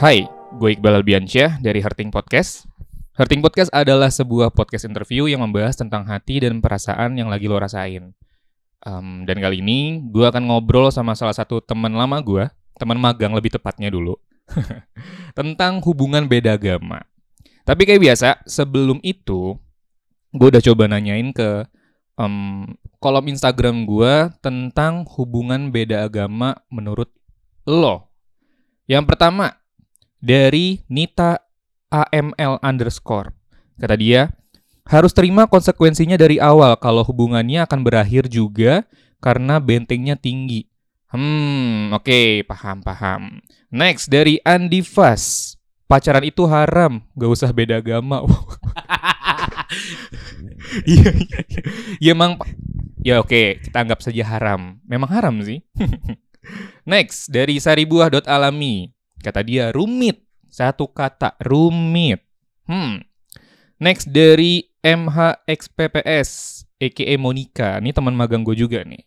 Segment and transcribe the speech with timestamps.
[0.00, 0.24] Hai,
[0.56, 2.64] gue Iqbal Albiansyah dari Herting Podcast.
[3.20, 7.60] Herting Podcast adalah sebuah podcast interview yang membahas tentang hati dan perasaan yang lagi lo
[7.60, 8.16] rasain.
[8.80, 12.48] Em, dan kali ini gue akan ngobrol sama salah satu teman lama gue,
[12.80, 14.16] teman magang lebih tepatnya dulu,
[15.36, 17.04] tentang hubungan beda agama.
[17.68, 19.60] Tapi kayak biasa, sebelum itu
[20.32, 21.68] gue udah coba nanyain ke
[22.16, 22.72] em,
[23.04, 27.12] kolom Instagram gue tentang hubungan beda agama menurut
[27.68, 28.08] lo.
[28.88, 29.59] Yang pertama,
[30.20, 31.40] dari Nita
[31.90, 33.34] AML underscore.
[33.80, 34.30] Kata dia,
[34.86, 38.84] harus terima konsekuensinya dari awal kalau hubungannya akan berakhir juga
[39.18, 40.68] karena bentengnya tinggi.
[41.10, 43.42] Hmm, oke, paham-paham.
[43.74, 45.56] Next, dari Andi Fas.
[45.90, 48.22] Pacaran itu haram, gak usah beda agama.
[50.86, 51.62] Iya, iya, iya.
[51.98, 52.38] Ya emang,
[53.02, 54.78] ya oke, kita anggap saja haram.
[54.86, 55.66] Memang haram sih.
[56.90, 58.94] Next, dari saribuah.alami.
[59.20, 60.24] Kata dia, rumit.
[60.50, 62.24] Satu kata, rumit.
[62.66, 63.04] Hmm.
[63.80, 66.30] Next, dari MHXPPS,
[66.80, 67.14] a.k.a.
[67.20, 67.78] Monica.
[67.78, 69.04] Ini teman magang gue juga nih.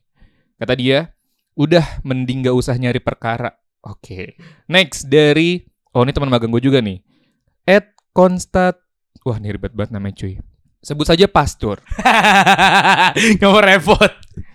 [0.58, 1.12] Kata dia,
[1.58, 3.54] udah mending gak usah nyari perkara.
[3.84, 4.38] Oke.
[4.70, 7.02] Next, dari, oh ini teman magang gue juga nih.
[7.68, 8.78] At Constat,
[9.26, 10.38] wah ini ribet banget namanya cuy.
[10.84, 11.82] Sebut saja Pastur.
[13.42, 14.12] Gak mau repot.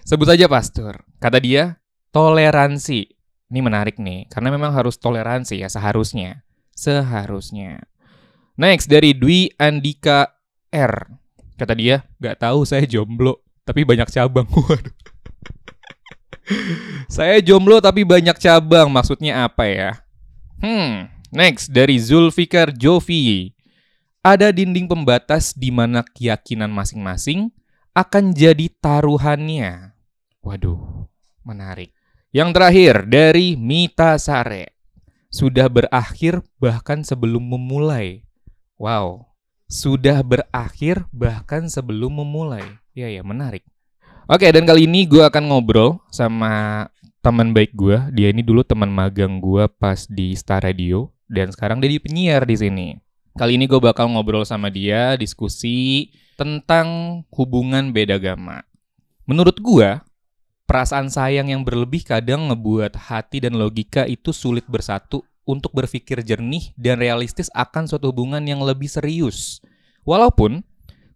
[0.06, 0.94] Sebut saja Pastur.
[1.18, 1.82] Kata dia,
[2.14, 3.17] toleransi.
[3.48, 6.44] Ini menarik nih, karena memang harus toleransi ya seharusnya.
[6.76, 7.80] Seharusnya.
[8.60, 10.36] Next dari Dwi Andika
[10.68, 11.16] R.
[11.56, 14.44] Kata dia, gak tahu saya jomblo, tapi banyak cabang.
[14.54, 14.94] Waduh.
[17.08, 19.90] saya jomblo tapi banyak cabang, maksudnya apa ya?
[20.60, 23.56] Hmm, next dari Zulfikar Jovi.
[24.20, 27.48] Ada dinding pembatas di mana keyakinan masing-masing
[27.96, 29.96] akan jadi taruhannya.
[30.44, 31.08] Waduh,
[31.42, 31.97] menarik.
[32.28, 34.76] Yang terakhir dari Mita Sare.
[35.32, 38.28] Sudah berakhir bahkan sebelum memulai.
[38.76, 39.32] Wow,
[39.64, 42.64] sudah berakhir bahkan sebelum memulai.
[42.92, 43.64] Ya ya, menarik.
[44.28, 46.84] Oke, dan kali ini gue akan ngobrol sama
[47.24, 47.96] teman baik gue.
[48.12, 52.44] Dia ini dulu teman magang gue pas di Star Radio dan sekarang dia di penyiar
[52.44, 52.88] di sini.
[53.40, 58.68] Kali ini gue bakal ngobrol sama dia, diskusi tentang hubungan beda agama.
[59.24, 59.96] Menurut gue,
[60.68, 66.76] perasaan sayang yang berlebih kadang ngebuat hati dan logika itu sulit bersatu untuk berpikir jernih
[66.76, 69.64] dan realistis akan suatu hubungan yang lebih serius.
[70.04, 70.60] Walaupun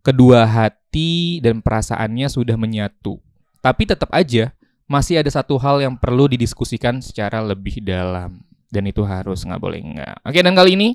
[0.01, 3.21] kedua hati dan perasaannya sudah menyatu,
[3.61, 4.57] tapi tetap aja
[4.89, 8.41] masih ada satu hal yang perlu didiskusikan secara lebih dalam.
[8.73, 10.25] Dan itu harus nggak boleh nggak.
[10.25, 10.89] Oke, dan kali ini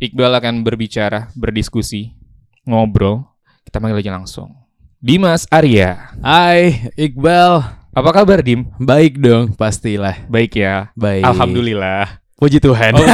[0.00, 2.16] Iqbal akan berbicara, berdiskusi,
[2.64, 3.28] ngobrol.
[3.68, 4.56] Kita panggil aja langsung.
[4.96, 6.16] Dimas Arya.
[6.24, 7.77] Hai Iqbal.
[7.98, 8.62] Apa kabar, Dim?
[8.78, 10.14] Baik dong, pastilah.
[10.30, 10.94] Baik ya.
[10.94, 11.26] Baik.
[11.26, 12.22] Alhamdulillah.
[12.38, 12.94] Puji Tuhan.
[12.94, 13.02] Oh.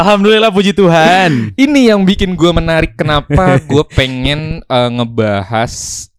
[0.00, 1.52] Alhamdulillah puji Tuhan.
[1.52, 5.72] Ini yang bikin gue menarik kenapa gue pengen eh, ngebahas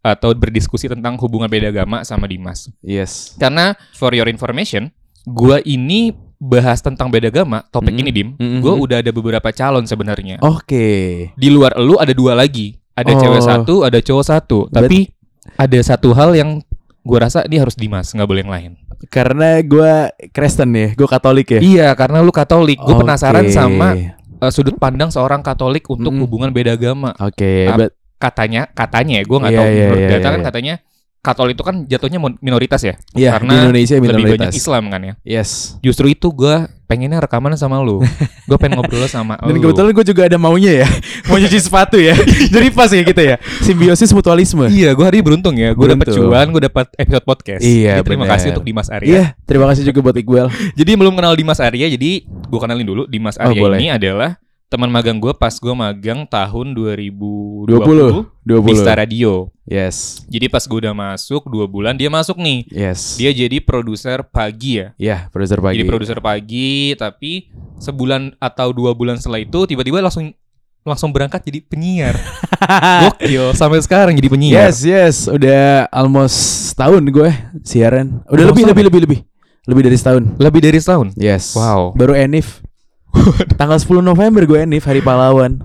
[0.05, 2.69] atau berdiskusi tentang hubungan beda agama sama Dimas.
[2.85, 3.33] Yes.
[3.41, 4.93] Karena for your information,
[5.25, 8.01] gue ini bahas tentang beda agama, topik Mm-mm.
[8.05, 8.61] ini Dim, Mm-mm.
[8.61, 10.37] gue udah ada beberapa calon sebenarnya.
[10.45, 10.87] Oke.
[11.33, 12.77] Di luar elu ada dua lagi.
[12.93, 13.19] Ada Oh.
[13.19, 14.59] cewek satu, ada cowok satu.
[14.69, 15.09] Tapi
[15.55, 16.59] ada satu hal yang
[16.99, 18.71] gue rasa ini harus Dimas, nggak boleh yang lain.
[19.07, 19.91] Karena gue
[20.35, 21.59] Kristen ya, gue Katolik ya.
[21.63, 22.77] Iya, karena lu Katolik.
[22.77, 23.01] Gue Oke.
[23.07, 23.95] penasaran sama
[24.43, 26.27] uh, sudut pandang seorang Katolik untuk Mm-mm.
[26.27, 27.15] hubungan beda agama.
[27.17, 27.65] Oke.
[27.71, 29.69] Bet- Katanya, katanya ya, gue nggak Iya, tahu.
[29.71, 30.47] Menurut iya, data kan iya.
[30.51, 30.73] katanya
[31.19, 34.53] Katolik itu kan jatuhnya minoritas ya, Iya, karena di Indonesia lebih banyak minoritas.
[34.55, 35.13] Islam kan ya.
[35.21, 35.75] Yes.
[35.79, 37.99] Justru itu gue pengennya rekaman sama lu.
[38.47, 39.61] gue pengen ngobrol sama Dan lu.
[39.61, 40.87] kebetulan gue juga ada maunya ya,
[41.27, 42.15] mau nyuci sepatu ya.
[42.55, 44.63] Jadi pas ya kita ya, simbiosis mutualisme.
[44.65, 45.75] Iya, gue hari ini beruntung ya.
[45.75, 47.61] Gue dapet cuan, gue dapet episode podcast.
[47.61, 48.33] Iya, Jadi terima benar.
[48.35, 49.05] kasih untuk Dimas Arya.
[49.05, 50.47] Iya, terima kasih juga buat Iqbal.
[50.79, 53.03] Jadi belum kenal Dimas Arya, jadi gue kenalin dulu.
[53.05, 53.77] Dimas Oh, Arya boleh.
[53.77, 58.81] ini adalah teman magang gue pas gue magang tahun 2020 20, di 20.
[58.85, 59.49] Star Radio.
[59.65, 60.21] Yes.
[60.29, 62.69] Jadi pas gue udah masuk dua bulan dia masuk nih.
[62.69, 63.17] Yes.
[63.17, 64.93] Dia jadi produser pagi ya.
[65.01, 65.81] Ya, produser pagi.
[65.81, 67.49] Jadi produser pagi, tapi
[67.81, 70.29] sebulan atau dua bulan setelah itu tiba-tiba langsung
[70.85, 72.15] langsung berangkat jadi penyiar.
[73.09, 74.69] Gokil sampai sekarang jadi penyiar.
[74.69, 76.37] Yes, yes, udah almost
[76.77, 77.29] setahun gue
[77.65, 78.21] siaran.
[78.29, 79.19] Udah Almost lebih, lebih, lebih, lebih,
[79.65, 80.23] lebih dari setahun.
[80.37, 81.07] Lebih dari setahun.
[81.17, 81.57] Yes.
[81.57, 81.97] Wow.
[81.97, 82.61] Baru Enif.
[83.55, 85.59] Tanggal 10 November gue Enif hari pahlawan.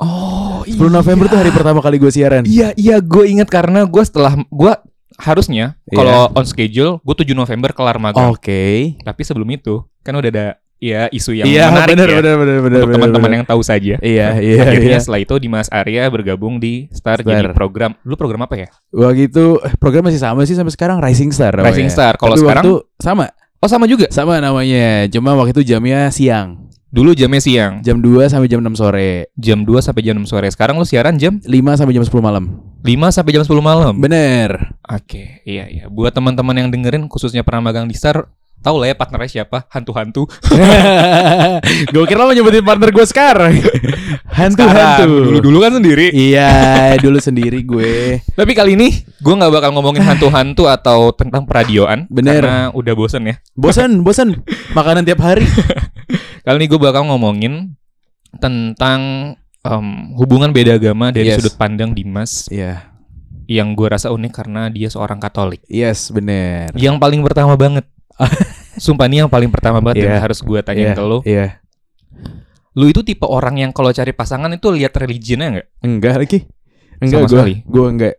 [0.00, 2.44] Oh, 10 November tuh hari pertama kali gue siaran.
[2.48, 4.72] Iya, iya, gue ingat karena gue setelah gue
[5.20, 8.32] harusnya kalau on schedule gue 7 November kelar magang.
[8.32, 8.96] Oke.
[9.04, 10.46] Tapi sebelum itu kan udah ada
[10.80, 12.16] ya isu yang Iya, menarik benar, ya.
[12.24, 13.94] benar, benar, benar, untuk benar, teman-teman yang tahu saja.
[14.00, 15.00] Iya, iya, Akhirnya iya.
[15.04, 17.28] setelah itu Dimas Arya bergabung di Star, Star.
[17.28, 17.92] jadi program.
[18.00, 18.68] Lu program apa ya?
[18.88, 21.52] Waktu itu eh, program masih sama sih sampai sekarang Rising Star.
[21.52, 22.16] Rising Star.
[22.16, 23.28] Kalau sekarang waktu sama
[23.60, 24.08] Oh sama juga.
[24.08, 25.04] Sama namanya.
[25.12, 26.69] Cuma waktu itu jamnya siang.
[26.90, 27.86] Dulu jamnya siang.
[27.86, 29.30] Jam 2 sampai jam 6 sore.
[29.38, 30.50] Jam 2 sampai jam 6 sore.
[30.50, 32.58] Sekarang lu siaran jam 5 sampai jam 10 malam.
[32.82, 33.94] 5 sampai jam 10 malam.
[33.94, 34.74] Bener.
[34.90, 35.86] Oke, iya iya.
[35.86, 38.26] Buat teman-teman yang dengerin khususnya pernah magang di Star,
[38.58, 39.70] tahu lah ya partnernya siapa?
[39.70, 40.26] Hantu-hantu.
[41.94, 43.54] gue kira lo nyebutin partner gue sekarang.
[44.42, 45.30] Hantu-hantu.
[45.30, 46.10] Dulu-dulu kan sendiri.
[46.10, 48.18] Iya, dulu sendiri gue.
[48.38, 48.90] Tapi kali ini
[49.22, 52.10] gue nggak bakal ngomongin hantu-hantu atau tentang peradioan.
[52.10, 52.42] Bener.
[52.42, 53.38] Karena udah bosen ya.
[53.54, 54.42] Bosan, bosan.
[54.74, 55.46] Makanan tiap hari.
[56.40, 57.76] Kali ini gue bakal ngomongin
[58.38, 59.00] tentang
[59.60, 61.42] em, hubungan beda agama dari Yes.
[61.42, 62.88] sudut pandang Dimas Iya.
[63.44, 65.60] yang gue rasa unik karena dia seorang Katolik.
[65.66, 66.70] Yes, bener.
[66.72, 67.84] Yang paling pertama banget.
[68.80, 70.16] Sumpah ini yang paling pertama banget Iya.
[70.16, 71.18] yang harus gue tanyain Iya, ke lo.
[71.26, 71.46] Iya.
[72.78, 75.68] Lu itu tipe orang yang kalau cari pasangan itu lihat religionnya nggak?
[75.82, 76.38] Enggak lagi.
[77.02, 77.66] Enggak gue.
[77.66, 78.14] Gue enggak.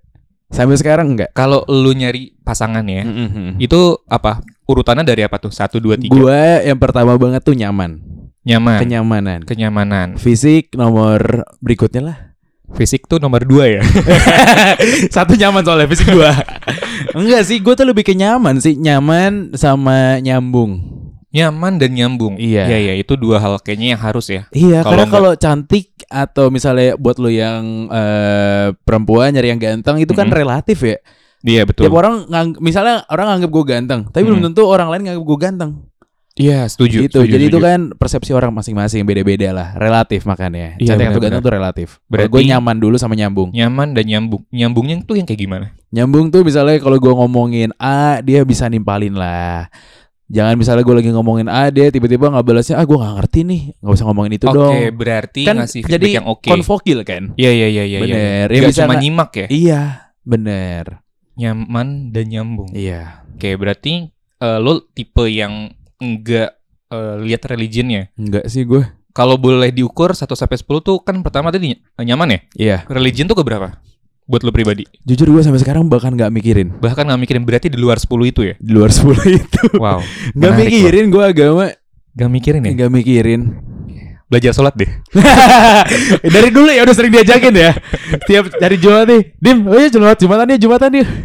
[0.52, 1.32] Sampai sekarang enggak.
[1.32, 3.08] Kalau lu nyari pasangan ya,
[3.56, 3.82] Itu itu
[4.12, 4.44] apa?
[4.66, 5.52] Urutannya dari apa tuh?
[5.52, 6.14] Satu, dua, tiga.
[6.14, 7.98] gue yang pertama banget tuh nyaman.
[8.42, 8.80] Nyaman.
[8.82, 9.40] Kenyamanan.
[9.46, 10.08] Kenyamanan.
[10.18, 12.18] Fisik nomor berikutnya lah.
[12.72, 13.82] Fisik tuh nomor dua ya.
[15.16, 16.32] Satu nyaman soalnya fisik gua.
[17.20, 20.80] Enggak sih, gue tuh lebih ke nyaman sih, nyaman sama nyambung.
[21.32, 22.36] Nyaman dan nyambung.
[22.40, 22.68] Iya.
[22.68, 22.94] Iya, iya.
[23.00, 24.48] Itu dua hal kayaknya yang harus ya.
[24.52, 30.00] Iya, Kalau karena kalau cantik atau misalnya buat lo yang eh, perempuan nyari yang ganteng
[30.00, 30.36] itu kan Mhm.
[30.36, 31.00] relatif ya.
[31.42, 31.86] Iya, betul.
[31.86, 34.48] Tiap orang ngang- misalnya orang nganggap gue ganteng, tapi belum Mhm.
[34.50, 35.72] tentu orang lain nganggap gue ganteng.
[36.32, 37.06] Iya, setuju.
[37.06, 37.20] gitu.
[37.22, 37.68] setuju, Jadi itu setuju.
[37.68, 40.80] kan persepsi orang masing-masing beda-beda lah, relatif makanya.
[40.80, 41.88] Iya, cantik atau ganteng tuh relatif.
[42.08, 43.52] Berarti gue nyaman dulu sama nyambung.
[43.52, 44.42] nyaman dan nyambung.
[44.48, 45.66] Nyambungnya tuh yang kayak gimana?
[45.92, 49.68] Nyambung tuh misalnya kalau gue ngomongin A, dia bisa nimpalin lah.
[50.32, 53.62] Jangan misalnya gue lagi ngomongin A, dia tiba-tiba nggak balasnya, ah gue nggak ngerti nih,
[53.76, 54.74] nggak usah ngomongin itu Oke, dong.
[54.96, 56.48] berarti Kan ngasih jadi yang oke.
[56.48, 57.36] konvokil kan?
[57.36, 57.98] Iya, iya, iya, iya.
[58.00, 58.00] iya.
[58.00, 58.46] Bener.
[58.48, 59.48] Nggak Ya bisa cuma nyimak ya.
[59.52, 59.82] Iya,
[60.24, 61.04] bener.
[61.34, 62.70] Nyaman dan nyambung.
[62.72, 66.54] Iya, Oke, berarti eh, lo tipe yang enggak
[66.88, 68.12] eh, lihat religionnya.
[68.14, 68.84] enggak sih gue.
[69.12, 72.40] Kalau boleh diukur 1 sampai 10 tuh kan pertama tadi ny- nyaman ya?
[72.54, 73.80] Iya, Religion tuh ke berapa?
[74.24, 74.88] Buat lo pribadi.
[75.02, 78.42] jujur gue sampai sekarang bahkan nggak mikirin Bahkan nggak mikirin berarti di luar 10 itu
[78.46, 78.56] ya.
[78.56, 79.64] di luar 10 itu.
[79.76, 80.00] Wow.
[80.32, 81.66] Nggak Menarik, mikirin gue agama,
[82.12, 82.72] Gak mikirin ya?
[82.74, 83.42] nggak mikirin.
[84.32, 84.88] Belajar sholat deh.
[86.40, 87.76] Dari dulu ya udah sering diajakin ya.
[88.24, 91.06] Tiap dari Jumat nih, Dim, oh iya Jumat Jumatan ya Jumatan ya.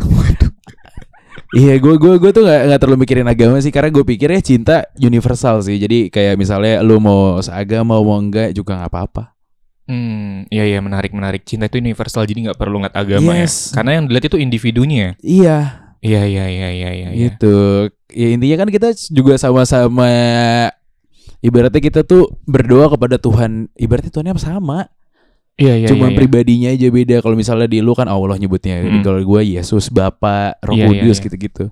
[1.56, 4.82] Iya, gue gue gue tuh nggak nggak terlalu mikirin agama sih, karena gue pikirnya cinta
[4.98, 5.78] universal sih.
[5.78, 9.32] Jadi kayak misalnya lu mau seagama mau enggak juga nggak apa-apa.
[9.86, 11.46] Hmm, iya iya menarik menarik.
[11.46, 13.70] Cinta itu universal jadi nggak perlu ngat agama Yes.
[13.72, 13.78] ya.
[13.80, 15.14] Karena yang dilihat itu individunya.
[15.22, 17.08] Iya, Iya iya iya iya iya.
[17.14, 17.30] iya.
[17.30, 17.88] gitu.
[18.12, 20.10] Ya intinya kan kita juga sama-sama
[21.44, 23.68] ibaratnya kita tuh berdoa kepada Tuhan.
[23.76, 24.88] Ibaratnya Tuhannya sama.
[25.56, 25.88] Iya iya.
[25.88, 26.18] Cuma iya, iya.
[26.20, 27.16] pribadinya aja beda.
[27.24, 28.84] Kalau misalnya di lu kan Allah nyebutnya.
[28.84, 29.00] Hmm.
[29.00, 31.24] Kalau gue Yesus, Bapa, Roh Iya, iya, Kudus iya.
[31.24, 31.64] gitu-gitu.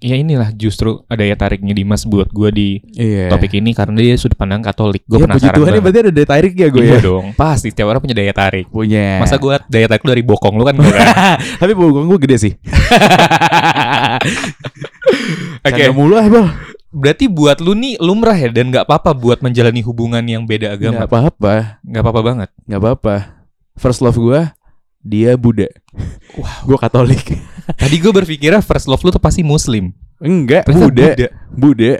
[0.00, 3.28] Ya inilah justru daya tariknya Dimas buat gue di Iya.
[3.28, 5.04] topik ini karena dia sudut pandang Katolik.
[5.04, 5.84] Gue ya, puji penasaran Tuhan ya banget.
[5.84, 7.00] berarti ada daya tarik ya gue Iya ya.
[7.04, 8.64] dong, pasti setiap orang punya daya tarik.
[8.72, 9.20] Punya.
[9.20, 11.36] Masa gue daya tarik lu dari bokong lu kan gue kan?
[11.60, 12.52] Tapi bokong gue gede sih.
[15.68, 16.48] Oke, Canda mulu ah, Bang.
[16.90, 21.06] Berarti buat lu nih lumrah ya dan nggak apa-apa buat menjalani hubungan yang beda agama.
[21.06, 21.54] Gak apa-apa.
[21.86, 22.48] Nggak apa-apa banget.
[22.66, 23.14] Gak apa-apa.
[23.78, 24.40] First love gue
[25.00, 25.70] dia Buddha.
[26.36, 26.68] Wow.
[26.68, 27.24] Gue Katolik.
[27.80, 29.94] Tadi gue berpikirnya first love lu tuh pasti Muslim.
[30.20, 31.08] Enggak, Ternyata Buddha.
[31.08, 31.28] Buddha.
[31.48, 31.94] Buddha.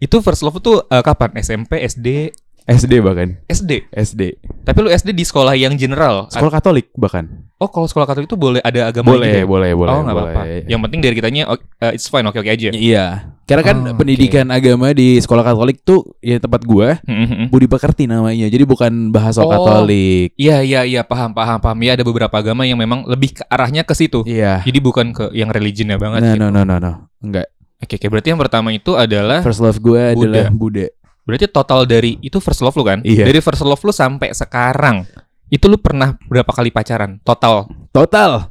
[0.00, 1.36] Itu first love tuh eh, kapan?
[1.40, 2.32] SMP, SD,
[2.64, 3.36] SD bahkan.
[3.44, 3.92] SD.
[3.92, 4.40] SD.
[4.64, 6.26] Tapi lu SD di sekolah yang general.
[6.26, 7.44] Sekolah Katolik bahkan.
[7.54, 9.46] Oh, kalau sekolah Katolik itu boleh ada agama Boleh, gitu ya?
[9.46, 9.90] boleh, boleh.
[9.90, 10.42] oh, nggak apa-apa.
[10.64, 12.72] Yang penting dari kitanya oh, eh, it's fine, oke-oke aja.
[12.72, 13.36] Iya.
[13.44, 17.52] Karena kan Oh, pendidikan agama di sekolah Katolik tuh ya tempat gua Mm-mm.
[17.52, 18.48] Budi Pekerti namanya.
[18.48, 19.52] Jadi bukan bahasa Oh.
[19.52, 20.32] Katolik.
[20.34, 21.76] Iya, iya, iya, paham, paham, paham.
[21.78, 24.24] Ya ada beberapa agama yang memang lebih ke arahnya ke situ.
[24.24, 24.64] Iya.
[24.64, 26.40] Jadi bukan ke yang religionnya banget No, gitu.
[26.40, 26.92] no, no, no, no.
[27.20, 27.52] Enggak.
[27.76, 30.24] Oke, oke, berarti yang pertama itu adalah First love gue Buddha.
[30.40, 30.88] adalah Buddha.
[31.24, 33.00] Berarti total dari itu first love lu kan?
[33.02, 33.24] Iya.
[33.24, 35.08] Dari first love lu sampai sekarang
[35.48, 37.68] itu lu pernah berapa kali pacaran total?
[37.90, 38.48] Total.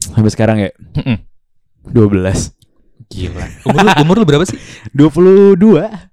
[0.00, 0.70] Sampai sekarang ya.
[0.96, 1.16] Mm-mm.
[1.92, 2.56] 12.
[3.10, 3.44] Gila.
[3.66, 4.56] Umur lu, umur lu berapa sih?
[4.94, 5.58] 22.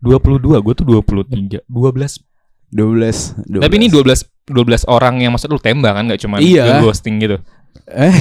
[0.02, 1.62] 22, gue tuh 23.
[1.68, 2.26] 12.
[2.74, 3.38] 12.
[3.48, 3.64] 12.
[3.64, 6.80] Tapi ini 12 12 orang yang maksud lu tembak kan nggak cuma Iya.
[6.80, 7.38] ghosting gitu.
[7.86, 8.10] Eh?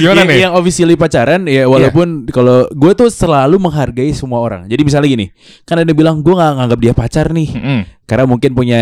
[0.00, 0.38] Gimana yang, nih?
[0.46, 4.70] yang officially pacaran ya walaupun kalau gue tuh selalu menghargai semua orang.
[4.70, 5.26] Jadi misalnya gini,
[5.66, 7.80] kan ada bilang gue nggak nganggap dia pacar nih, Mm-mm.
[8.06, 8.80] karena mungkin punya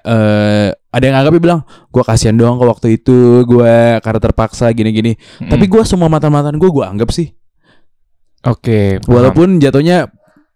[0.00, 5.14] eh ada yang nganggapnya bilang gue kasihan doang ke waktu itu gue karena terpaksa gini-gini.
[5.14, 5.50] Mm-mm.
[5.52, 7.30] Tapi gue semua mantan-mantan gue gue anggap sih,
[8.46, 8.98] Oke.
[9.04, 9.10] paham.
[9.10, 10.08] walaupun jatuhnya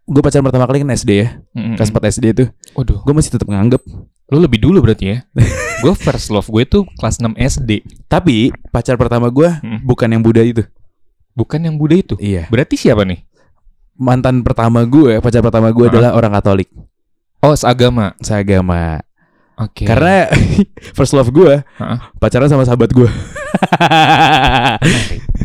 [0.04, 1.76] gue pacaran pertama kali kan SD ya, Mm-mm.
[1.80, 2.44] kelas 4 SD itu,
[2.76, 3.80] Waduh, gue masih tetap nganggap.
[4.28, 5.18] Lu lebih dulu berarti ya.
[5.84, 7.70] gue first love gue tuh kelas 6 SD.
[8.06, 9.84] Tapi pacar pertama gue Mm.
[9.84, 10.62] bukan yang Buddha itu.
[11.34, 12.14] Bukan yang Buddha itu.
[12.16, 12.46] Iya.
[12.48, 13.20] Berarti siapa nih?
[13.94, 16.66] Mantan pertama gue, pacar pertama gue adalah orang Katolik,
[17.38, 18.16] Oh, seagama.
[18.18, 18.98] seagama.
[19.54, 19.86] Oke.
[19.86, 20.26] Karena
[20.98, 21.62] first love gue
[22.18, 23.06] pacaran sama sahabat gue.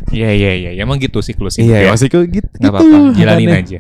[0.10, 0.72] Iya, iya, iya.
[0.82, 1.66] Emang gitu siklusnya.
[1.66, 1.96] Iya, ya.
[1.96, 2.50] kok gitu.
[2.58, 3.80] Nggak apa-apa, jalanin aja.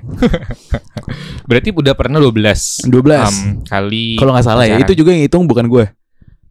[1.50, 2.93] Berarti udah pernah 12 12.
[2.93, 4.17] um, kali.
[4.17, 5.86] Kalau nggak salah ya, itu juga yang hitung bukan gue.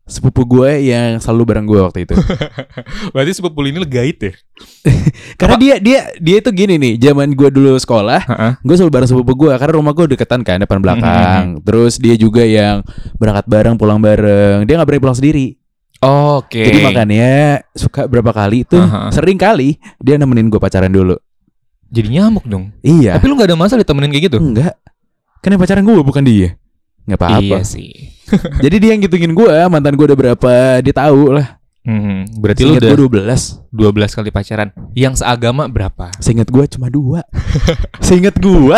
[0.08, 2.16] Sepupu gue yang selalu bareng gue waktu itu.
[3.12, 4.32] Berarti sepupu ini legait ya?
[5.40, 8.52] Karena dia dia dia itu gini nih, zaman gue dulu sekolah, Heeh.
[8.64, 11.60] gue selalu bareng sepupu gue karena rumah gue deketan kan depan belakang.
[11.60, 12.80] Terus dia juga yang
[13.20, 14.64] berangkat bareng, pulang bareng.
[14.64, 15.57] Dia nggak berani pulang sendiri.
[15.98, 16.62] Oh, Oke.
[16.62, 19.10] Jadi makanya suka berapa kali itu Aha.
[19.10, 21.18] sering kali dia nemenin gue pacaran dulu.
[21.90, 22.70] Jadi nyamuk dong.
[22.86, 23.18] Iya.
[23.18, 24.38] Tapi lu gak ada masalah ditemenin kayak gitu?
[24.38, 24.78] Enggak.
[25.42, 26.54] Kan yang pacaran gue bukan dia.
[27.08, 27.40] Nggak apa-apa.
[27.40, 28.14] Iya sih.
[28.64, 30.52] Jadi dia yang ngitungin gue, mantan gue udah berapa,
[30.84, 31.56] dia tahu lah.
[31.88, 33.24] Hmm, berarti lu Seingat udah gue
[33.72, 34.68] 12 12 kali pacaran.
[34.92, 36.12] Yang seagama berapa?
[36.20, 37.24] Seingat gue cuma dua
[38.06, 38.76] Seingat gue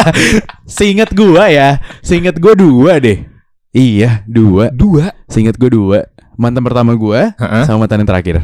[0.63, 3.27] Seingat gue ya Seingat gue dua deh
[3.75, 5.11] Iya dua Dua.
[5.27, 6.07] Seingat gue dua
[6.41, 7.21] Mantan pertama gue.
[7.69, 8.37] Sama mantan yang terakhir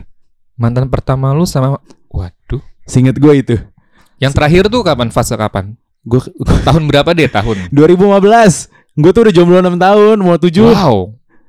[0.53, 1.81] Mantan pertama lu sama
[2.12, 2.61] Waduh.
[2.85, 3.57] Seingat gue itu
[4.17, 5.09] Yang terakhir tuh kapan?
[5.09, 5.73] Fase kapan?
[6.05, 6.21] Gue
[6.69, 7.73] Tahun berapa deh tahun?
[7.73, 10.97] 2015 Gue tuh udah jomblo 6 tahun Mau 7 Wow.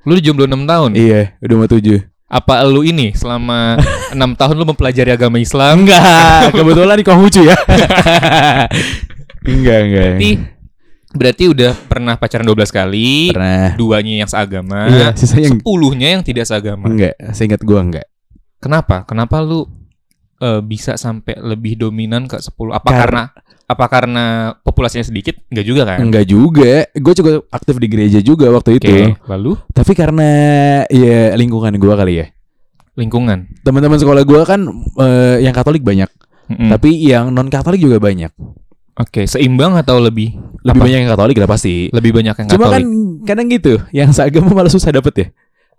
[0.04, 0.90] Lu udah jomblo 6 tahun.
[0.96, 3.76] Iya udah mau 7 Apa lu ini selama
[4.12, 5.84] 6 tahun lu mempelajari agama Islam?
[5.84, 7.56] Enggak Kebetulan di Konghucu ya
[9.44, 10.30] Enggak enggak Berarti
[11.18, 13.34] berarti udah pernah pacaran 12 kali.
[13.34, 14.86] Pernah Duanya yang seagama.
[14.86, 16.86] Iya sisanya yang Sepuluhnya yang tidak seagama.
[16.86, 18.06] Enggak Seingat gue enggak
[18.58, 19.02] Kenapa?
[19.02, 19.66] Kenapa lu
[20.38, 22.54] eh, bisa sampai lebih dominan ke 10?
[22.70, 23.22] Apa Kar- karena
[23.68, 24.24] apa karena
[24.58, 25.36] populasinya sedikit?
[25.50, 25.98] Enggak juga kan?
[26.00, 30.28] Enggak juga Gue juga aktif di gereja juga waktu itu lalu Tapi karena
[30.88, 32.26] ya lingkungan gua kali ya.
[32.94, 33.46] lingkungan.
[33.60, 34.64] Teman-teman sekolah gua kan
[34.98, 36.10] eh, yang Katolik banyak,
[36.50, 36.66] Mm-mm.
[36.66, 38.32] tapi yang non Katolik juga banyak.
[38.98, 40.84] Oke, seimbang atau lebih Lebih Apa?
[40.84, 41.86] banyak yang Katolik lah pasti.
[41.88, 43.24] lebih banyak yang Cuma kan Katolik?
[43.24, 45.26] kadang gitu, yang seagama malah susah dapet ya.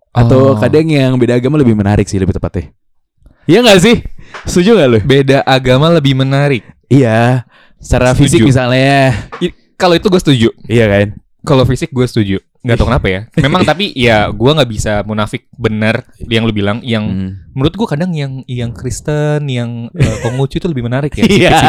[0.09, 0.57] Atau Oh.
[0.57, 2.71] kadang yang beda agama lebih menarik sih lebih tepatnya.
[3.43, 3.95] Iya nggak sih?
[4.45, 4.99] Setuju nggak lu?
[5.03, 6.63] beda agama lebih menarik.
[6.87, 7.43] Iya.
[7.77, 8.23] Secara Setuju.
[8.23, 9.13] fisik misalnya.
[9.75, 10.49] Kalau itu gue setuju.
[10.65, 11.07] Iya kan?
[11.39, 12.37] Kalau fisik gue setuju.
[12.59, 13.21] Nggak tahu kenapa ya.
[13.47, 16.83] Memang tapi ya gue nggak bisa munafik benar yang lu bilang.
[16.83, 17.29] Yang Hmm.
[17.55, 21.23] menurut gue kadang yang yang Kristen, yang uh, Konghucu itu lebih menarik ya.
[21.31, 21.59] Iya.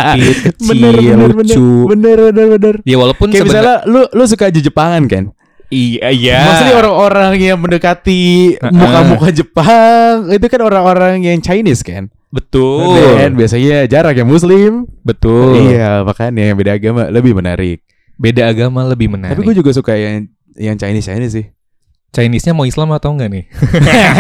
[0.51, 1.69] Kecil, Bener, bener, lucu.
[1.87, 2.75] Bener, bener, bener.
[2.83, 5.25] Ya walaupun Kayak misalnya lu lu suka aja Jepangan kan?
[5.71, 6.43] iya iya.
[6.43, 12.11] Maksudnya orang-orang yang mendekati muka-muka Jepang itu kan orang-orang yang Chinese kan?
[12.31, 12.95] betul.
[12.95, 14.87] Dan biasanya jarak yang Muslim.
[15.03, 15.71] Betul.
[15.71, 17.83] Iya, makanya yang beda agama lebih menarik.
[18.21, 19.33] Beda agama lebih menarik.
[19.33, 20.29] Tapi gue juga suka yang
[20.61, 21.47] yang Chinese Chinese sih.
[22.11, 23.45] Chinese-nya mau Islam atau enggak nih?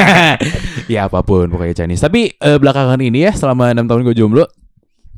[0.95, 2.00] ya apa pun pokoknya Chinese.
[2.00, 4.47] Tapi eh, belakangan ini ya selama enam tahun gue jomblo,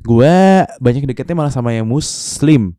[0.03, 0.35] gue
[0.81, 2.75] banyak deketnya malah sama yang Muslim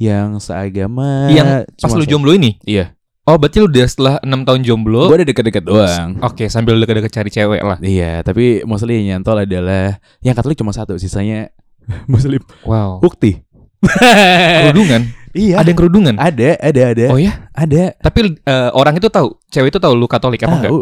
[0.00, 1.28] yang seagama.
[1.30, 2.56] Yang pas lu jomblo ini?
[2.66, 2.96] Iya.
[3.24, 5.08] Oh, berarti lu udah setelah 6 tahun jomblo.
[5.08, 6.20] Gue udah deket-deket doang.
[6.20, 7.80] Oke, sambil deket-deket cari cewek lah.
[7.80, 11.48] Iya, tapi mostly yang nyantol adalah yang Katolik cuma satu, sisanya
[12.12, 12.44] Muslim.
[12.68, 13.00] Wow.
[13.00, 13.40] Bukti.
[13.80, 15.08] Kerudungan?
[15.34, 15.60] iya.
[15.60, 16.14] Ada yang kerudungan?
[16.16, 17.06] ada, ada, ada.
[17.10, 17.50] Oh ya?
[17.50, 17.98] Ada.
[17.98, 20.70] Tapi eh, orang itu tahu, cewek itu tahu lu Katolik apa enggak?
[20.70, 20.80] Tahu.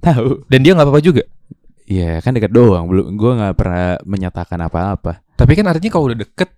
[0.00, 0.28] Tahu.
[0.48, 1.22] Dan dia nggak apa-apa juga.
[1.84, 2.86] Iya, kan deket doang.
[2.86, 5.20] Belum gua nggak pernah menyatakan apa-apa.
[5.34, 6.50] Tapi kan artinya kalau udah deket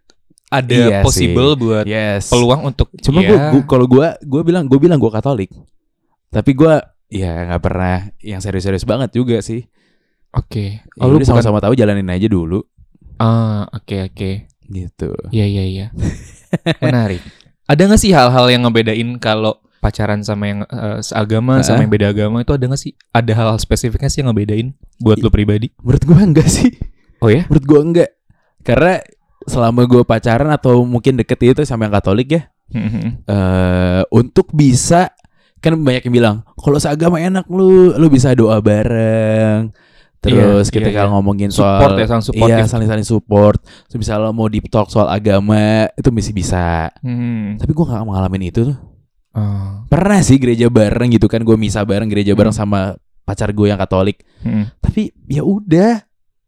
[0.53, 2.29] ada Iya possible buat Yes.
[2.29, 5.49] peluang untuk Cuma ya, gua, gua kalau gua gua bilang gua bilang gua Katolik.
[6.29, 9.65] Tapi gua ya nggak pernah yang serius-serius banget juga sih.
[10.33, 10.85] Oke.
[10.85, 12.61] Ya, Oh, lu udah bukan sama-sama tahu jalanin aja dulu
[13.17, 14.31] Ah, oke oke.
[14.69, 15.13] gitu.
[15.33, 15.87] Iya iya iya.
[16.79, 17.23] Menarik.
[17.71, 21.83] Ada nggak sih hal-hal yang ngebedain kalau pacaran sama yang eh, seagama sama Heeh.
[21.83, 22.93] yang beda agama itu ada nggak sih?
[23.11, 25.75] Ada hal-hal spesifiknya sih yang ngebedain buat lu pribadi?
[25.81, 26.71] Menurut gua enggak sih.
[27.19, 27.43] Oh ya?
[27.51, 28.11] Menurut gua enggak.
[28.63, 29.03] Karena
[29.43, 33.27] selama gua pacaran atau mungkin deket itu sama yang Katolik ya, Mhm.
[33.27, 35.11] eh untuk bisa
[35.59, 39.71] kan banyak yang bilang kalau seagama enak lu lu bisa doa bareng
[40.23, 41.11] terus Iya, ketika iya, iya.
[41.11, 42.67] ngomongin soal Support ya, saling support iya ya.
[42.67, 47.59] saling saling support terus misalnya mau deep talk soal agama itu masih bisa Hmm.
[47.59, 48.79] tapi gua nggak ngalamin itu tuh
[49.33, 49.83] Oh.
[49.89, 52.63] pernah sih gereja bareng gitu kan gue misa bareng gereja bareng Hmm.
[52.63, 52.81] sama
[53.23, 54.71] pacar gue yang Katolik Hmm.
[54.79, 56.05] tapi ya udah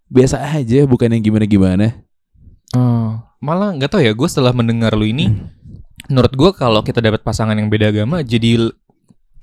[0.07, 1.87] biasa aja bukan yang gimana gimana
[2.71, 3.19] Oh.
[3.39, 5.47] Malah nggak tahu ya, gue setelah mendengar lu ini, Hmm.
[6.09, 8.57] menurut gue kalau kita dapat pasangan yang beda agama, jadi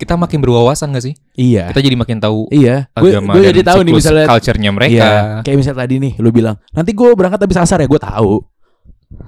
[0.02, 1.14] kita makin berwawasan gak sih?
[1.32, 4.72] iya Kita jadi makin tahu iya gue agama gue dan jadi tahu nih misalnya culture-nya
[4.72, 4.98] mereka.
[4.98, 8.42] Iya, kayak misalnya tadi nih, lu bilang nanti gue berangkat habis asar ya, gue tahu.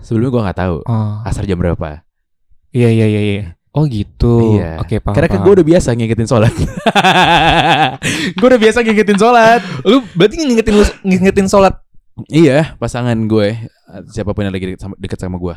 [0.02, 1.22] Sebelumnya gue nggak tahu Oh.
[1.22, 2.02] asar jam berapa.
[2.70, 3.46] Iya iya iya iya.
[3.72, 4.58] Oh gitu.
[4.58, 4.78] Iya.
[4.80, 5.14] Oke paham.
[5.14, 6.54] Karena kan gue udah biasa ngingetin sholat.
[8.38, 9.62] gue udah biasa ngingetin sholat.
[9.84, 11.76] lu berarti ngingetin lu ngingetin sholat
[12.30, 13.58] Iya, pasangan gue
[14.08, 15.56] siapa pun yang lagi deket sama, deket sama gue.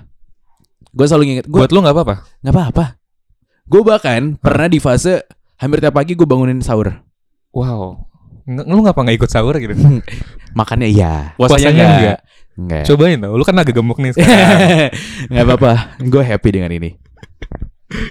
[0.91, 2.15] Gue selalu nginget, gue Buat lu nggak apa-apa.
[2.41, 2.85] nggak apa-apa.
[3.67, 7.03] Gue bahkan pernah di fase hampir tiap pagi gue bangunin sahur.
[7.51, 8.07] Wow.
[8.47, 9.75] Nge- lu ngapa nggak ikut sahur gitu?
[10.59, 11.99] Makannya iya, Puasanya puasanya enggak.
[11.99, 12.19] enggak.
[12.57, 12.83] Enggak.
[12.87, 14.61] Cobain tau, lu kan agak gemuk nih sekarang.
[15.31, 16.91] Nggak apa-apa, gue happy dengan ini.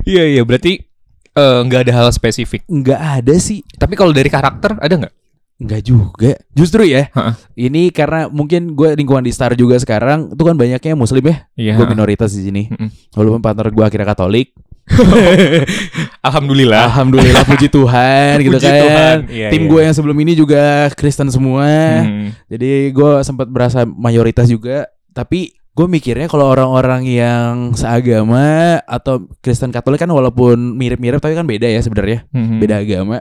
[0.06, 0.86] iya iya, berarti
[1.34, 2.62] eh, nggak ada hal spesifik.
[2.70, 5.14] Nggak ada sih, Tapi kalau dari karakter ada nggak?
[5.56, 6.36] nggak juga.
[6.52, 7.34] Justru ya, Ha-ha.
[7.56, 11.36] ini karena mungkin gue lingkungan di Star juga sekarang, itu kan banyaknya Muslim ya.
[11.58, 11.74] Iya.
[11.80, 12.70] Gue minoritas di sini.
[12.70, 12.92] Mm-mm.
[13.16, 14.54] Walaupun partner gue akhirnya Katolik.
[16.27, 16.88] Alhamdulillah.
[16.89, 18.82] Alhamdulillah puji Tuhan gitu Puji kan.
[18.86, 19.70] Tuhan, iya, Tim iya.
[19.70, 21.65] gue yang sebelum ini juga Kristen semua.
[22.06, 22.32] Hmm.
[22.48, 24.86] Jadi gue sempat berasa mayoritas juga.
[25.15, 31.50] Tapi gue mikirnya kalau orang-orang yang seagama atau Kristen Katolik kan walaupun mirip-mirip tapi kan
[31.50, 32.30] beda ya sebenarnya.
[32.32, 32.62] Hmm.
[32.62, 33.20] Beda agama.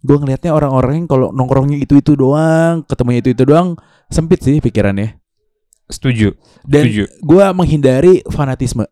[0.00, 3.76] Gue ngelihatnya orang-orang yang kalau nongkrongnya itu-itu doang, ketemunya itu-itu doang,
[4.08, 5.20] sempit sih pikirannya.
[5.92, 6.32] Setuju.
[6.64, 7.04] Dan Setuju.
[7.20, 8.88] gue menghindari fanatisme.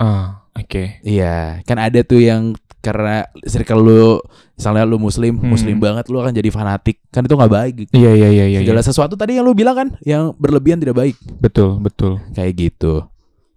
[0.00, 0.82] Ah, oke.
[1.00, 4.18] Iya, kan ada tuh yang karena circle lu
[4.52, 5.54] misalnya lu muslim, Hmm.
[5.54, 6.98] muslim banget lu akan jadi fanatik.
[7.08, 7.74] Kan itu nggak baik.
[7.90, 8.58] Iya iya iya iya.
[8.60, 11.14] Segala sesuatu tadi yang lu bilang kan yang berlebihan tidak baik.
[11.38, 12.18] Betul betul.
[12.32, 13.06] Kayak gitu.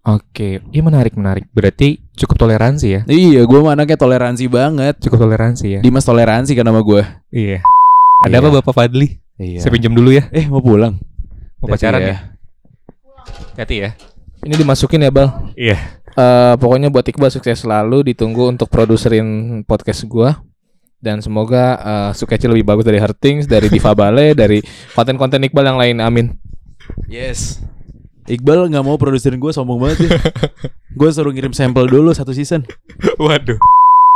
[0.05, 1.49] Oke, iya menarik menarik.
[1.49, 3.01] Berarti cukup toleransi ya?
[3.09, 5.01] Iya, gua mah anaknya toleransi banget.
[5.01, 5.79] Cukup toleransi ya?
[5.81, 7.25] Dimas toleransi kan sama gua.
[7.33, 7.65] Iya.
[8.21, 8.41] Ada Iya.
[8.45, 9.17] apa Bapak Fadli?
[9.35, 9.65] Iya.
[9.65, 10.29] Saya pinjam dulu ya.
[10.29, 11.01] Eh, mau pulang.
[11.57, 12.17] Mau pacaran Hati ya?
[13.57, 13.89] Hati ya.
[14.45, 15.77] Ini dimasukin ya Bal Iya.
[16.15, 20.39] Eh, Pokoknya buat Iqbal sukses selalu Ditunggu untuk produserin podcast gua
[20.97, 24.63] Dan semoga eh, sketch lebih bagus dari Hertings Dari Diva Bale Dari
[24.95, 26.27] konten-konten Iqbal yang lain Amin
[27.09, 27.59] Yes.
[28.25, 30.17] Iqbal nggak mau produserin gua sombong banget ya.
[30.97, 32.61] gua suruh ngirim sampel dulu satu season.
[33.17, 33.57] Waduh.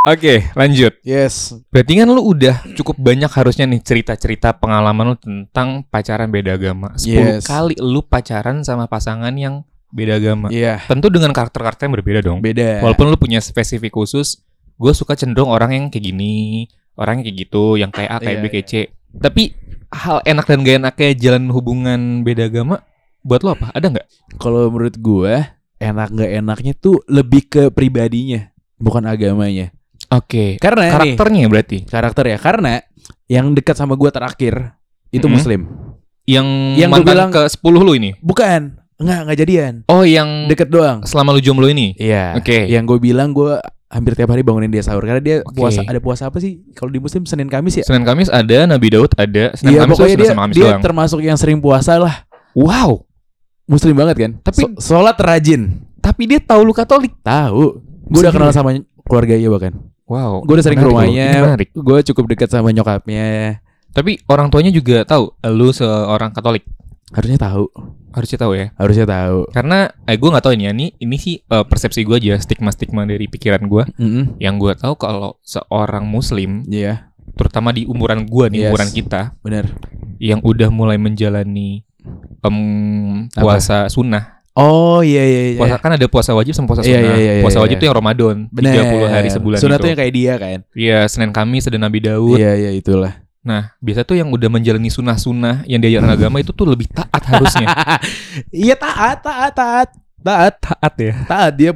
[0.06, 0.98] Oke, lanjut.
[1.02, 1.54] Yes.
[1.70, 6.94] Berarti kan lu udah cukup banyak harusnya nih cerita-cerita pengalaman lu tentang pacaran beda agama.
[6.98, 7.46] 10 Yes.
[7.46, 10.48] kali lu pacaran sama pasangan yang beda agama.
[10.50, 10.86] Iya.
[10.86, 12.40] Tentu dengan karakter-karakter yang berbeda dong.
[12.40, 12.82] Beda.
[12.82, 14.42] Walaupun lu punya spesifik khusus,
[14.76, 18.38] gue suka cenderung orang yang kayak gini, orang yang kayak gitu, yang kayak A, kayak
[18.38, 18.74] Iya, B, kayak C.
[19.10, 19.44] Tapi
[19.90, 22.86] hal enak dan gak enaknya jalan hubungan beda agama,
[23.20, 23.74] buat lo apa?
[23.74, 24.08] Ada nggak?
[24.38, 29.74] Kalau menurut gua enak nggak enaknya tuh lebih ke pribadinya, bukan agamanya.
[30.10, 30.58] Oke.
[30.58, 32.74] Karena nih, Karakternya berarti karakter ya, karena
[33.26, 34.74] yang dekat sama gua terakhir
[35.10, 35.36] itu Mm-mm.
[35.36, 35.62] muslim.
[36.30, 36.46] yang,
[36.78, 38.14] Yang mantan bilang- ke 10 lu ini.
[38.22, 39.74] Bukan, nggak nggak jadian.
[39.88, 41.02] Oh, yang Deket doang.
[41.04, 41.96] selama lu jomblo ini.
[41.96, 42.36] Iya.
[42.36, 42.68] Oke.
[42.68, 45.56] Yang gue bilang gua hampir tiap hari bangunin dia sahur karena dia Oke.
[45.56, 46.62] puasa ada puasa apa sih?
[46.76, 47.84] Kalau di muslim Senin Kamis ya?
[47.88, 50.64] Senin Kamis ada, Nabi Daud ada, Senin Iya Kamis pokoknya Senin dia, sama Kamis dia
[50.68, 50.82] doang.
[50.84, 52.16] termasuk yang sering puasa lah.
[52.54, 53.08] Wow.
[53.66, 54.32] Muslim banget kan?
[54.42, 55.82] Tapi- So- sholat rajin.
[56.00, 57.14] Tapi dia tahu lu Katolik.
[57.22, 57.82] Tahu.
[58.10, 58.74] Gue udah kenal sama
[59.06, 59.74] keluarganya bahkan.
[60.06, 60.42] Wow.
[60.42, 61.28] Gue udah sering ke rumahnya.
[61.70, 63.62] Gue cukup dekat sama nyokapnya.
[63.90, 66.66] Tapi orang tuanya juga tahu lu seorang Katolik.
[67.10, 67.66] Harusnya tahu.
[68.10, 68.66] Harusnya tahu ya.
[68.74, 69.40] Harusnya tahu.
[69.50, 73.06] Karena eh gue nggak tahu ini ya, ini ini sih eh, persepsi gue aja stigma-stigma
[73.06, 73.84] dari pikiran gue.
[73.98, 74.38] Mm-mm.
[74.38, 78.70] Yang gue tahu kalau seorang Muslim, Iya, terutama di umuran gue nih, Yes.
[78.70, 79.66] umuran kita, benar.
[80.18, 81.86] yang udah mulai menjalani
[82.40, 82.50] Apa?
[83.36, 84.42] puasa sunnah.
[84.54, 85.60] Oh iya iya iya.
[85.62, 87.16] Puasa kan ada puasa wajib sama puasa Iya, sunnah.
[87.16, 87.80] iya, iya, puasa iya, wajib iya.
[87.80, 89.82] tuh yang Ramadan, 30 hari sebulan Sunat itu.
[89.82, 90.60] tuh yang kayak dia kan.
[90.76, 92.36] Iya, Senin Kamis ada Nabi Daud.
[92.36, 93.14] Iya iya itulah.
[93.40, 97.68] Nah, biasa tuh yang udah menjalani sunnah-sunnah yang diajarkan agama itu tuh lebih taat harusnya.
[98.52, 99.90] iya taat taat taat.
[100.20, 100.54] Taat.
[100.60, 101.14] Taat ya.
[101.24, 101.54] taat.
[101.56, 101.72] Dia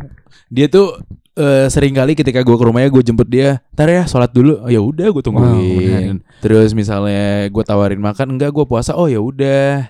[0.51, 0.99] dia tuh
[1.39, 4.59] eh, sering kali ketika gue ke rumahnya gue jemput dia ntar ya sholat dulu.
[4.59, 6.19] Oh, ya udah gue tungguin.
[6.19, 6.41] Menarik.
[6.43, 8.99] terus misalnya gue tawarin makan enggak gue puasa.
[8.99, 9.87] Oh ya udah.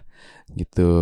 [0.54, 0.94] Gitu.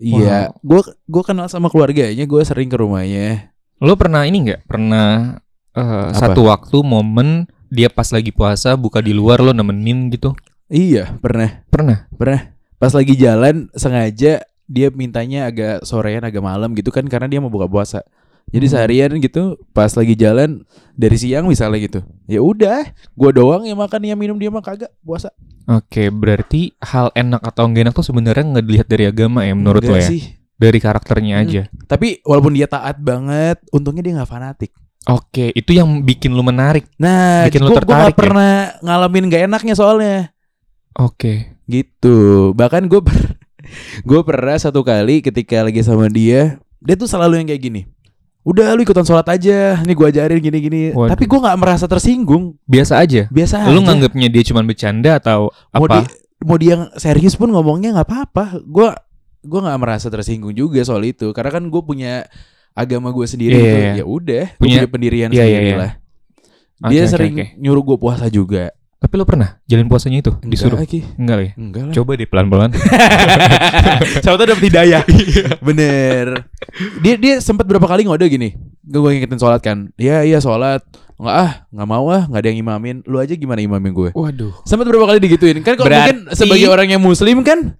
[0.00, 3.52] Iya gue gue kenal sama keluarganya gue sering ke rumahnya.
[3.84, 4.64] Lo pernah ini nggak?
[4.64, 5.38] Pernah
[5.76, 10.32] eh, satu waktu momen dia pas lagi puasa buka di luar lo nemenin gitu?
[10.66, 12.08] iya pernah Pernah.
[12.10, 12.40] pernah
[12.74, 17.48] pas lagi jalan sengaja dia mintanya agak sorean agak malam gitu kan karena dia mau
[17.48, 18.00] buka puasa
[18.46, 18.74] jadi Hmm.
[18.74, 24.00] seharian gitu pas lagi jalan dari siang misalnya gitu ya udah gua doang yang makan
[24.02, 25.32] yang minum dia mah kagak puasa
[25.64, 29.80] Oke, berarti hal enak atau enggak enak tuh sebenarnya nggak dilihat dari agama ya menurut
[29.80, 30.04] lo ya?
[30.04, 31.44] sih Dari karakternya Hmm.
[31.44, 31.62] aja.
[31.84, 36.88] tapi walaupun dia taat banget untungnya dia nggak fanatik Oke, itu yang bikin lo menarik.
[36.96, 38.18] nah Bikin lu gua, gua tertarik nggak ya?
[38.18, 40.16] pernah ngalamin gak enaknya soalnya
[40.94, 41.58] Oke.
[41.64, 43.36] gitu bahkan gue per
[44.08, 47.80] gue pernah satu kali ketika lagi sama dia dia tuh selalu yang kayak gini
[48.44, 51.16] udah lu ikutan sholat aja nih gue ajarin gini gini Waduh.
[51.16, 53.24] tapi gue nggak merasa tersinggung Biasa aja.
[53.28, 53.88] biasa Lo aja.
[53.88, 56.04] nganggapnya dia cuma bercanda atau mau apa?
[56.04, 56.06] dia
[56.44, 58.88] mau dia yang serius pun ngomongnya nggak apa-apa gue
[59.42, 62.28] gue nggak merasa tersinggung juga soal itu karena kan gue punya
[62.74, 63.78] agama gue sendiri Iya, gitu.
[63.78, 63.92] iya.
[63.94, 65.76] ya udah Punya- punya pendirian iya, iya, sendiri iya.
[65.78, 65.92] lah
[66.84, 67.46] dia oke, sering oke.
[67.56, 70.80] nyuruh gue puasa juga Tapi lo pernah jalin puasanya itu disuruh?
[70.80, 71.04] lagi.
[71.20, 71.50] Enggak ya?
[71.60, 71.92] Enggak lah.
[71.92, 72.72] Coba deh pelan-pelan.
[74.24, 75.04] Siapa tahu dapet hidayah.
[75.68, 76.48] Bener.
[77.04, 78.56] Dia dia sempat berapa kali ngode gini.
[78.80, 79.92] Gue gue ngingetin sholat kan.
[80.00, 80.80] Iya iya sholat.
[81.20, 82.96] Enggak ah, nggak mau ah, nggak ada yang imamin.
[83.04, 84.10] Lu aja gimana imamin gue?
[84.16, 84.56] Waduh.
[84.64, 85.60] Sempat berapa kali digituin.
[85.60, 87.76] Kan kalau mungkin sebagai orang yang muslim kan?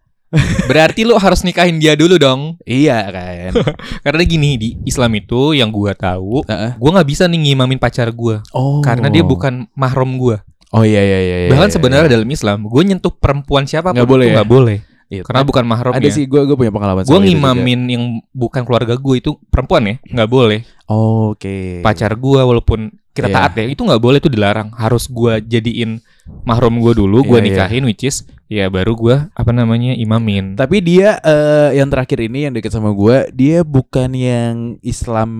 [0.66, 2.58] Berarti lo harus nikahin dia dulu dong.
[2.62, 3.52] Iya kan.
[4.04, 6.76] Karena gini di Islam itu yang gua tahu, Heeh.
[6.76, 8.82] gua nggak bisa nih ngimamin pacar gua oh.
[8.82, 10.42] karena dia bukan mahram gua.
[10.74, 11.36] Oh iya iya iya.
[11.46, 12.14] iya, Bahkan iya, sebenarnya iya.
[12.18, 14.34] dalam Islam, gue nyentuh perempuan siapa Nggak boleh ya?
[14.42, 14.78] nggak boleh.
[15.06, 16.02] Iya, Karena bukan mahramnya.
[16.02, 17.06] ada sih gue gue punya pengalaman.
[17.06, 20.66] Gue itu ngimamin yang bukan keluarga gue itu perempuan ya, nggak boleh.
[20.66, 20.90] juga.
[20.90, 21.78] Oke.
[21.78, 23.36] Pacar gue walaupun kita Iya.
[23.38, 24.74] taat ya, itu nggak boleh itu dilarang.
[24.74, 26.02] Harus gue jadiin
[26.42, 27.48] mahram gue dulu, gue Iya, iya.
[27.68, 30.54] nikahin, which is ya baru gue apa namanya imamin.
[30.54, 35.30] Tapi dia eh, yang terakhir ini yang dekat sama gue, dia bukan yang Islam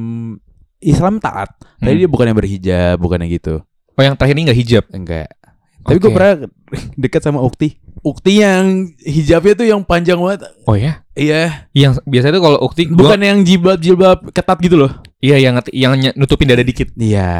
[0.79, 1.49] Islam taat.
[1.79, 2.01] Tapi Hmm.
[2.01, 3.55] dia bukan yang berhijab, bukan yang gitu.
[3.95, 4.85] Oh yang terakhir ini nggak hijab.
[4.91, 5.29] Enggak.
[5.81, 6.17] Tapi gue Oke.
[6.17, 6.33] pernah
[6.95, 7.77] dekat sama Ukti.
[8.01, 10.45] Ukti yang hijabnya tuh yang panjang banget.
[10.65, 11.69] Oh ya, Iya.
[11.73, 14.93] yang biasa itu kalau ukti gua- Bukan yang jilbab-jilbab ketat gitu loh.
[15.25, 16.93] Iya yang yang nutupin dada dikit.
[17.01, 17.33] Iya.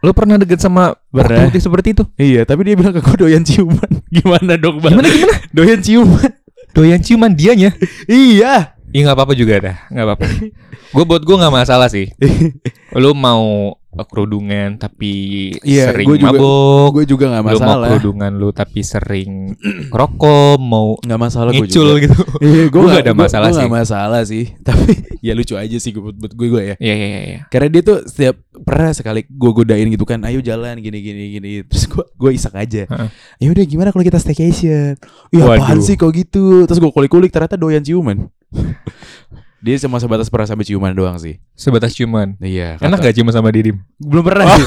[0.00, 1.52] Lo pernah deket sama Pernah.
[1.52, 2.04] ukti seperti itu?
[2.16, 3.90] Iya, tapi dia bilang ke gue doyan ciuman.
[4.16, 4.96] Gimana dong, Bang?
[4.96, 5.36] Gimana gimana?
[5.52, 6.32] Doyan ciuman.
[6.72, 7.76] Doyan ciuman dianya.
[8.08, 8.72] iya.
[8.96, 10.26] Iya nggak apa-apa juga dah, nggak apa-apa.
[10.96, 12.08] gue buat gue nggak masalah sih.
[13.02, 15.12] Lu mau kerudungan tapi
[15.58, 16.88] Iya, sering gua juga- mabok.
[16.92, 17.88] Gue juga gak Lu mau masalah.
[17.88, 19.32] kerudungan lu tapi sering
[19.96, 22.02] rokok, mau Gak masalah gue juga.
[22.02, 22.12] gitu.
[22.44, 23.62] Iya, gue Gua nggak ada masalah Gue sih.
[23.62, 24.44] gak masalah sih.
[24.66, 26.74] Tapi ya lucu aja sih buat, buat gue gue ya.
[26.76, 27.40] Iya iya iya.
[27.46, 31.50] Karena dia tuh setiap pernah sekali gue godain gitu kan, ayo jalan gini gini gini.
[31.62, 32.84] Terus gue gue isak aja.
[32.84, 33.08] Heeh.
[33.38, 34.98] Ya udah gimana kalau kita staycation?
[35.30, 35.56] Ya Waduh.
[35.56, 36.64] apaan sih kok gitu?
[36.64, 38.26] Terus gue kulik-kulik ternyata doyan ciuman.
[39.56, 41.40] dia cuma sebatas pernah sampai ciuman doang sih.
[41.52, 42.36] Sebatas ciuman.
[42.38, 42.76] Iya.
[42.78, 43.80] Enak gak ciuman sama Didim?
[43.96, 44.66] Belum pernah sih.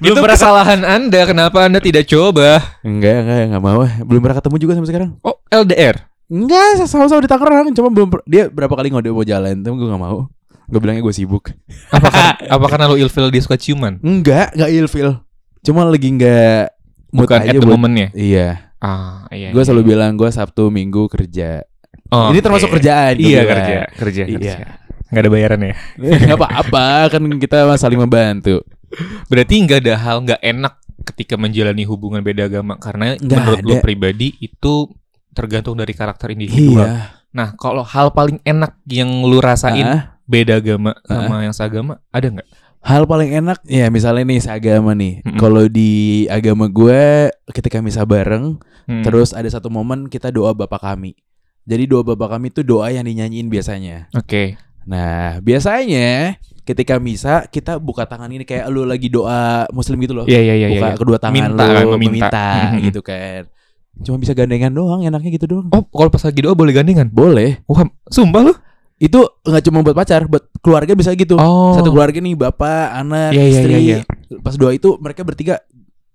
[0.04, 2.60] Itu kesalahan Anda, kenapa Anda tidak coba?
[2.80, 3.82] enggak enggak enggak mau.
[4.04, 5.10] Belum pernah ketemu juga sampai sekarang.
[5.20, 5.96] Oh, LDR.
[6.26, 7.70] Enggak, sama-sama di Tangerang.
[7.72, 10.26] Cuma belum per- dia berapa kali ngode mau jalan, tapi gue gak mau.
[10.66, 11.54] Gue bilangnya gue sibuk.
[11.94, 14.02] Apa karena, apa karena lu ilfil dia suka ciuman?
[14.02, 15.08] Enggak, enggak ilfil.
[15.62, 16.74] Cuma lagi enggak
[17.14, 18.08] mood Bukan aja at the buat- momennya.
[18.12, 18.74] Iya.
[18.76, 19.54] Ah, iya.
[19.54, 19.90] Gue iya, selalu iya.
[19.94, 21.62] bilang gue Sabtu Minggu kerja.
[22.08, 22.74] Oh, Ini termasuk oke.
[22.76, 23.14] kerjaan.
[23.16, 23.48] Iya bilang.
[23.50, 24.36] kerja, kerja, Iya.
[24.36, 24.54] kerja.
[25.06, 25.74] Nggak ada bayaran ya.
[26.22, 28.62] Enggak apa-apa, kan kita saling membantu.
[29.26, 33.72] Berarti nggak ada hal nggak enak ketika menjalani hubungan beda agama karena Nggak menurut lu
[33.72, 33.82] ada.
[33.82, 34.90] pribadi itu
[35.30, 36.86] tergantung dari karakter individual.
[36.86, 37.10] Iya.
[37.30, 42.26] Nah, kalau hal paling enak yang lu rasain Ah, beda agama sama yang seagama ada
[42.30, 42.48] nggak?
[42.80, 45.20] hal paling enak ya misalnya nih seagama nih.
[45.20, 45.36] Mm-mm.
[45.36, 45.90] Kalau di
[46.26, 49.02] agama gue ketika misa bareng, Hmm.
[49.02, 51.18] terus ada satu momen kita doa Bapa kami.
[51.66, 54.06] Jadi doa Bapa kami itu doa yang dinyanyiin biasanya.
[54.14, 54.54] Oke.
[54.86, 60.26] Nah, biasanya ketika misa kita buka tangan ini kayak lu lagi doa muslim gitu loh.
[60.30, 60.68] Iya iya iya.
[60.70, 60.98] buka iya.
[60.98, 62.46] kedua tangan Minta lu kan, meminta, meminta.
[62.70, 62.78] Mhm.
[62.90, 63.40] gitu kan.
[64.06, 65.66] Cuma bisa gandengan doang, enaknya gitu doang.
[65.74, 67.08] Oh, kalau pas lagi doa boleh gandengan?
[67.10, 67.64] Boleh.
[67.66, 68.54] Wah, sumpah lu?
[69.02, 71.34] Itu nggak cuma buat pacar, buat keluarga bisa gitu.
[71.40, 71.74] Oh.
[71.74, 73.72] Satu keluarga nih bapak, anak, Iya, iya, istri.
[73.72, 73.98] iya, iya.
[74.40, 75.60] Pas doa itu mereka bertiga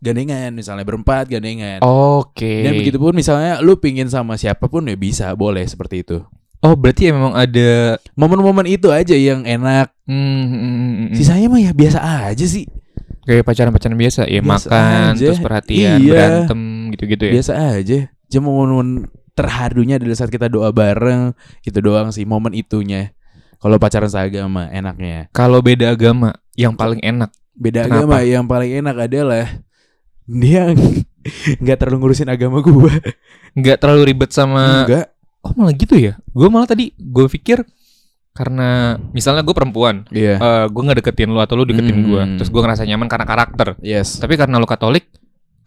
[0.01, 1.79] gandengan, misalnya berempat gandengan.
[1.85, 2.65] Oke.
[2.65, 6.17] Dan begitu pun misalnya lu pingin sama siapa pun ya bisa, boleh seperti itu.
[6.61, 9.89] Oh, berarti ya memang ada Momen-momen itu aja yang enak.
[10.05, 11.07] hmm, hmm, hmm.
[11.17, 12.65] Sisanya mah ya biasa aja sih.
[13.21, 15.25] kayak pacaran-pacaran biasa ya, Biasa makan, aja.
[15.29, 16.09] terus perhatian, Iya.
[16.09, 16.59] berantem
[16.97, 17.33] gitu-gitu ya.
[17.37, 17.97] Biasa aja.
[18.33, 19.05] Cuma momen-momen
[19.37, 23.13] terhadunya adalah saat kita doa bareng, itu doang sih momen itunya.
[23.61, 25.29] Kalau pacaran seagama enaknya.
[25.37, 28.09] Kalau beda agama yang paling enak Beda Kenapa?
[28.09, 29.45] agama yang paling enak adalah
[30.31, 30.71] dia
[31.61, 32.91] nggak terlalu ngurusin agama gua.
[33.53, 35.05] nggak terlalu ribet sama Enggak.
[35.43, 37.61] oh malah gitu ya gue malah tadi gue pikir
[38.31, 40.39] karena misalnya gue perempuan Iya.
[40.39, 42.07] eh gue nggak deketin lu atau lu deketin Hmm.
[42.07, 44.23] gue terus gue ngerasa nyaman karena karakter yes.
[44.23, 45.11] tapi karena lu katolik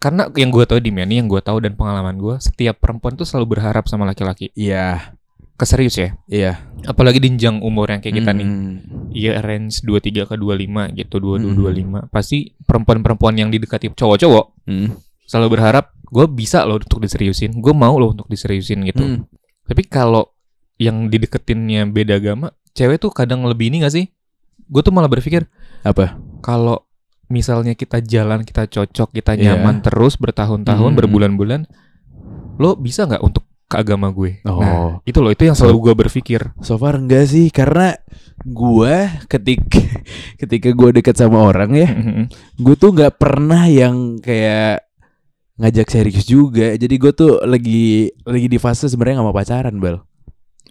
[0.01, 3.25] karena yang gue tahu di ini yang gue tahu dan pengalaman gue setiap perempuan tuh
[3.25, 5.13] selalu berharap sama laki-laki Iya.
[5.55, 6.51] Keserius ya Iya.
[6.85, 8.73] apalagi di jenjang umur yang kayak kita nih Hmm.
[9.09, 11.57] Iya range 23 ke 25 gitu 22 Hmm.
[11.57, 14.99] 25 pasti perempuan-perempuan yang didekati cowok-cowok Hmm.
[15.23, 19.19] selalu berharap gue bisa loh untuk diseriusin gue mau loh untuk diseriusin gitu Hmm.
[19.65, 20.29] Tapi kalau
[20.75, 24.05] yang dideketinnya beda agama, cewek tuh kadang lebih ini gak sih?
[24.61, 25.47] Gue tuh malah berpikir
[25.81, 26.19] Apa?
[26.39, 26.83] kalau
[27.25, 29.55] misalnya kita jalan, kita cocok, kita Iya.
[29.57, 30.99] nyaman terus bertahun-tahun, Hmm.
[30.99, 31.65] berbulan-bulan,
[32.55, 34.39] lo bisa nggak untuk ke agama gue?
[34.45, 34.61] Oh.
[34.61, 36.41] Nah, itu loh, itu yang selalu gue berpikir.
[36.61, 37.97] So far enggak sih karena
[38.41, 39.81] gua ketika
[40.41, 41.89] ketika gua deket sama orang ya,
[42.55, 44.85] gue tuh nggak pernah yang kayak
[45.57, 46.75] ngajak serius juga.
[46.75, 49.97] Jadi gue tuh lagi lagi di fase sebenarnya nggak mau pacaran, bal.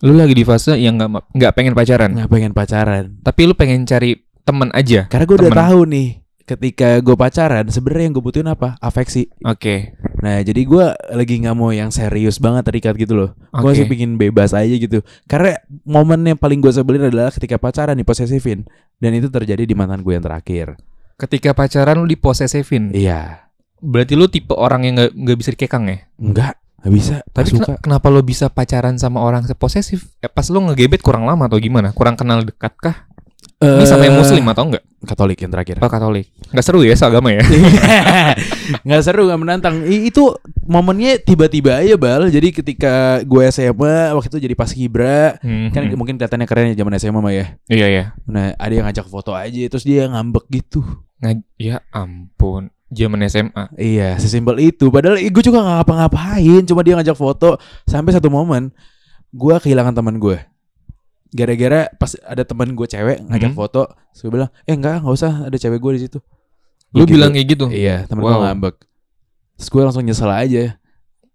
[0.04, 3.04] Lu lagi di fase yang nggak nggak pengen pacaran, Nggak pengen pacaran.
[3.24, 5.08] tapi lu pengen cari teman aja.
[5.08, 6.08] Karena gue udah tahu nih
[6.44, 8.76] ketika gue pacaran sebenarnya yang gue butuhin apa?
[8.78, 9.32] Afeksi.
[9.42, 9.96] Oke.
[10.24, 13.30] Nah, jadi gue lagi nggak mau yang serius banget terikat gitu loh.
[13.52, 13.76] Gue Oke.
[13.76, 15.04] masih pingin bebas aja gitu.
[15.28, 18.64] Karena momen yang paling gue sebelin adalah ketika pacaran diposesifin.
[18.96, 20.80] Dan itu terjadi di mantan gue yang terakhir.
[21.14, 22.88] Ketika pacaran lu diposesifin.
[22.90, 23.52] Iya.
[23.84, 26.08] Berarti lu tipe orang yang nggak bisa dikekang ya?
[26.16, 27.14] Enggak, nggak bisa.
[27.28, 27.76] Tapi suka.
[27.76, 30.08] kena- kenapa lo bisa pacaran sama orang seposesif?
[30.18, 31.92] Eh, pas lo ngegebet kurang lama atau gimana?
[31.92, 32.96] Kurang kenal dekat kah?
[33.56, 34.84] Ini sama yang Eh, muslim atau enggak?
[35.02, 35.76] Katolik yang terakhir.
[35.78, 36.28] Oh Katolik.
[36.50, 37.40] Nggak seru ya seagama ya?
[38.86, 44.28] nggak seru nggak menantang I- itu momennya tiba-tiba aja bal jadi ketika gue SMA waktu
[44.30, 45.94] itu jadi pas kibra Hmm, kan hmm.
[45.94, 48.04] mungkin kelihatannya keren ya zaman SMA mah ya Iya ya.
[48.24, 50.80] nah ada yang ngajak foto aja terus dia ngambek gitu
[51.16, 52.68] Nggak, ya ampun.
[52.86, 53.74] Zaman SMA.
[53.74, 58.70] iya sesimpel itu padahal gue juga nggak ngapa-ngapain cuma dia ngajak foto sampai satu momen
[59.30, 60.38] gue kehilangan teman gue
[61.34, 63.58] gara-gara pas ada teman gue cewek ngajak Hmm.
[63.58, 63.82] foto
[64.14, 66.18] gue bilang eh enggak nggak usah ada cewek gue di situ
[66.94, 67.18] Lu Gitu.
[67.18, 67.66] bilang kayak gitu.
[67.66, 68.38] Iya, temen Wow.
[68.38, 68.76] gue ngambek.
[69.58, 70.78] Terus gue langsung nyesel aja.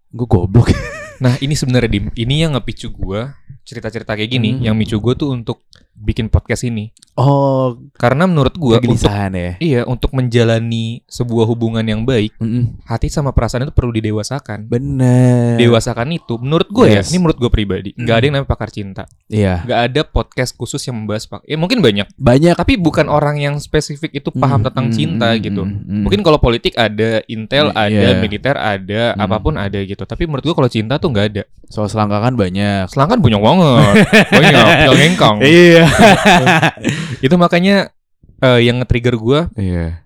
[0.08, 0.72] Gue goblok.
[1.20, 4.64] Nah ini sebenarnya dim, ini yang ngepicu gua cerita-cerita kayak gini, Hmm.
[4.64, 6.96] yang micu gua tuh untuk bikin podcast ini.
[7.20, 8.96] Oh, Karena menurut gua untuk
[9.34, 9.52] ya.
[9.60, 12.80] iya untuk menjalani sebuah hubungan yang baik, Mm-mm.
[12.82, 14.64] hati sama perasaan itu perlu didewasakan.
[14.66, 15.60] Bener.
[15.60, 17.12] Dewasakan itu, menurut gue ya, Yes.
[17.12, 19.60] ini menurut gue pribadi, nggak ada yang namanya pakar cinta, Iya.
[19.62, 21.44] nggak ada podcast khusus yang membahas pak.
[21.44, 22.56] Ya mungkin banyak, Banyak.
[22.56, 25.62] tapi bukan orang yang spesifik itu paham Mm, tentang mm, cinta mm, gitu.
[25.62, 26.02] mm, mm.
[26.02, 28.16] Mungkin kalau politik ada, intel Mm, ada, iya.
[28.16, 29.20] militer ada, Mm.
[29.20, 30.02] apa pun ada gitu.
[30.02, 31.44] Tapi menurut gue kalau cinta tuh nggak ada.
[31.70, 32.90] soal selangkangan banyak.
[32.90, 33.94] Selangkan banyak banget,
[34.26, 34.52] banyak,
[34.90, 35.36] yang.
[35.46, 35.86] Iya.
[37.18, 37.90] Itu makanya
[38.38, 40.00] eh, yang nge-trigger gue, Iya.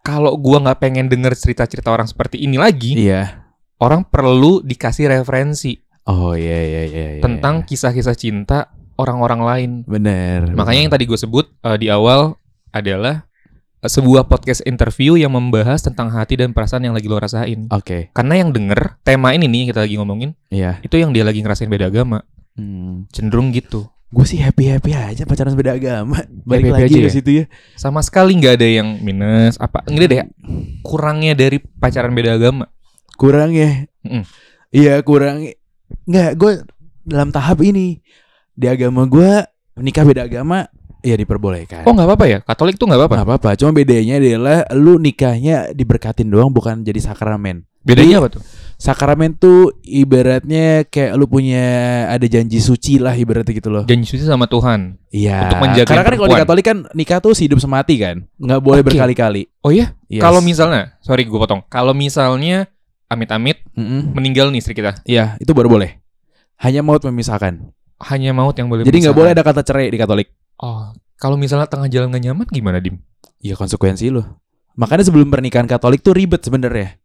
[0.00, 3.46] kalau gue nggak pengen denger cerita-cerita orang seperti ini lagi, Iya.
[3.78, 7.06] orang perlu dikasih referensi Oh iya iya iya.
[7.16, 7.22] iya.
[7.22, 9.70] tentang kisah-kisah cinta orang-orang lain.
[9.84, 10.52] bener.
[10.52, 12.36] Makanya yang tadi gue sebut eh, di awal
[12.70, 13.24] adalah
[13.78, 17.64] eh, sebuah podcast interview yang membahas tentang hati dan perasaan yang lagi lo rasain.
[17.70, 18.12] Oke.
[18.12, 20.80] Karena yang denger tema ini nih kita lagi ngomongin Iya.
[20.82, 22.20] itu yang dia lagi ngerasain beda agama,
[22.56, 23.08] Hmm.
[23.08, 23.88] cenderung gitu.
[24.10, 26.18] Gue sih happy happy aja pacaran beda agama.
[26.42, 27.12] Balik Happy-happy lagi ke ya?
[27.12, 27.44] situ ya.
[27.78, 30.20] Sama sekali nggak ada yang minus apa nggak deh
[30.82, 32.66] kurangnya dari pacaran beda agama.
[33.14, 33.86] Kurang ya.
[34.70, 35.46] Iya kurang.
[36.06, 36.52] Nggak, gue
[37.02, 38.02] dalam tahap ini
[38.50, 39.46] di agama gue
[39.78, 40.66] nikah beda agama
[41.00, 41.86] ya diperbolehkan.
[41.86, 42.38] Oh nggak apa-apa ya?
[42.42, 43.14] Katolik tuh nggak apa-apa.
[43.14, 43.50] Nggak apa-apa.
[43.56, 47.62] Cuma bedanya adalah lu nikahnya diberkatin doang bukan jadi sakramen.
[47.80, 48.42] Bedanya Jadi- apa tuh?
[48.80, 51.60] Sakramen tuh ibaratnya kayak lu punya
[52.08, 53.84] ada janji suci lah ibaratnya gitu loh.
[53.84, 54.96] Janji suci sama Tuhan.
[55.12, 55.44] Iya.
[55.44, 56.40] Untuk menjaga Karena kan kalau di.
[56.40, 58.88] Katolik kan nikah tuh hidup semati kan, nggak boleh Oke.
[58.88, 59.52] berkali-kali.
[59.60, 59.92] Oh iya?
[60.08, 60.24] Yes.
[60.24, 61.60] Kalau misalnya, sorry gue potong.
[61.68, 62.72] Kalau misalnya
[63.04, 64.16] amit-amit Mm-mm.
[64.16, 66.00] meninggal nih istri kita, Iya, itu baru boleh.
[66.56, 67.60] Hanya maut memisahkan.
[68.00, 68.88] hanya maut yang boleh.
[68.88, 70.32] Jadi nggak boleh ada kata cerai di Katolik.
[70.56, 70.88] Oh,
[71.20, 72.96] kalau misalnya tengah jalan gak nyaman gimana dim?
[73.44, 74.40] Ya konsekuensi lo.
[74.72, 76.96] Makanya sebelum pernikahan Katolik tuh ribet sebenarnya.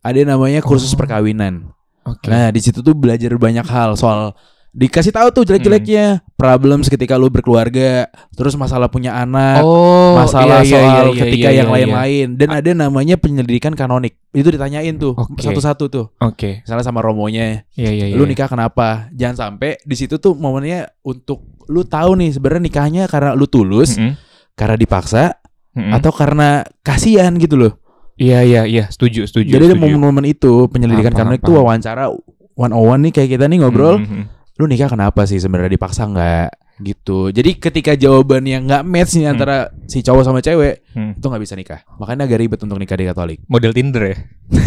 [0.00, 0.98] Ada yang namanya kursus Oh.
[0.98, 1.72] perkawinan.
[2.08, 2.32] Oke.
[2.32, 4.32] Nah, di situ tuh belajar banyak hal soal
[4.70, 8.06] dikasih tahu tuh jelek-jeleknya, problems ketika lu berkeluarga,
[8.38, 11.86] terus masalah punya anak, oh, masalah iya, iya, soal iya, ketika iya, yang iya, iya.
[11.90, 14.14] lain-lain dan ada namanya penyelidikan kanonik.
[14.30, 15.42] Itu ditanyain tuh Oke.
[15.42, 16.06] satu-satu tuh.
[16.22, 16.62] Oke.
[16.62, 18.16] Misalnya sama romonya, Iya, iya, iya.
[18.16, 19.10] lu nikah kenapa?
[19.10, 23.98] Jangan sampai di situ tuh momennya untuk lu tahu nih sebenarnya nikahnya karena lu tulus,
[23.98, 24.14] Mm-mm.
[24.54, 25.34] karena dipaksa
[25.74, 25.98] Mm-mm.
[25.98, 27.74] atau karena kasihan gitu loh.
[28.20, 28.84] Iya, iya, iya.
[28.92, 29.48] Setuju, setuju.
[29.48, 29.80] Jadi setuju.
[29.80, 31.64] momen-momen itu penyelidikan tuh paham.
[31.64, 32.12] wawancara
[32.52, 33.96] one on one nih kayak kita nih ngobrol.
[33.96, 34.28] Mm-mm.
[34.60, 36.48] Lu nikah kenapa sih sebenarnya dipaksa nggak?
[36.80, 37.28] Gitu.
[37.28, 39.34] Jadi ketika jawaban yang nggak match nih Hmm.
[39.34, 41.12] antara si cowok sama cewek Hmm.
[41.12, 41.80] itu nggak bisa nikah.
[41.96, 43.38] Makanya agak ribet untuk nikah di Katolik.
[43.46, 44.16] Model Tinder ya?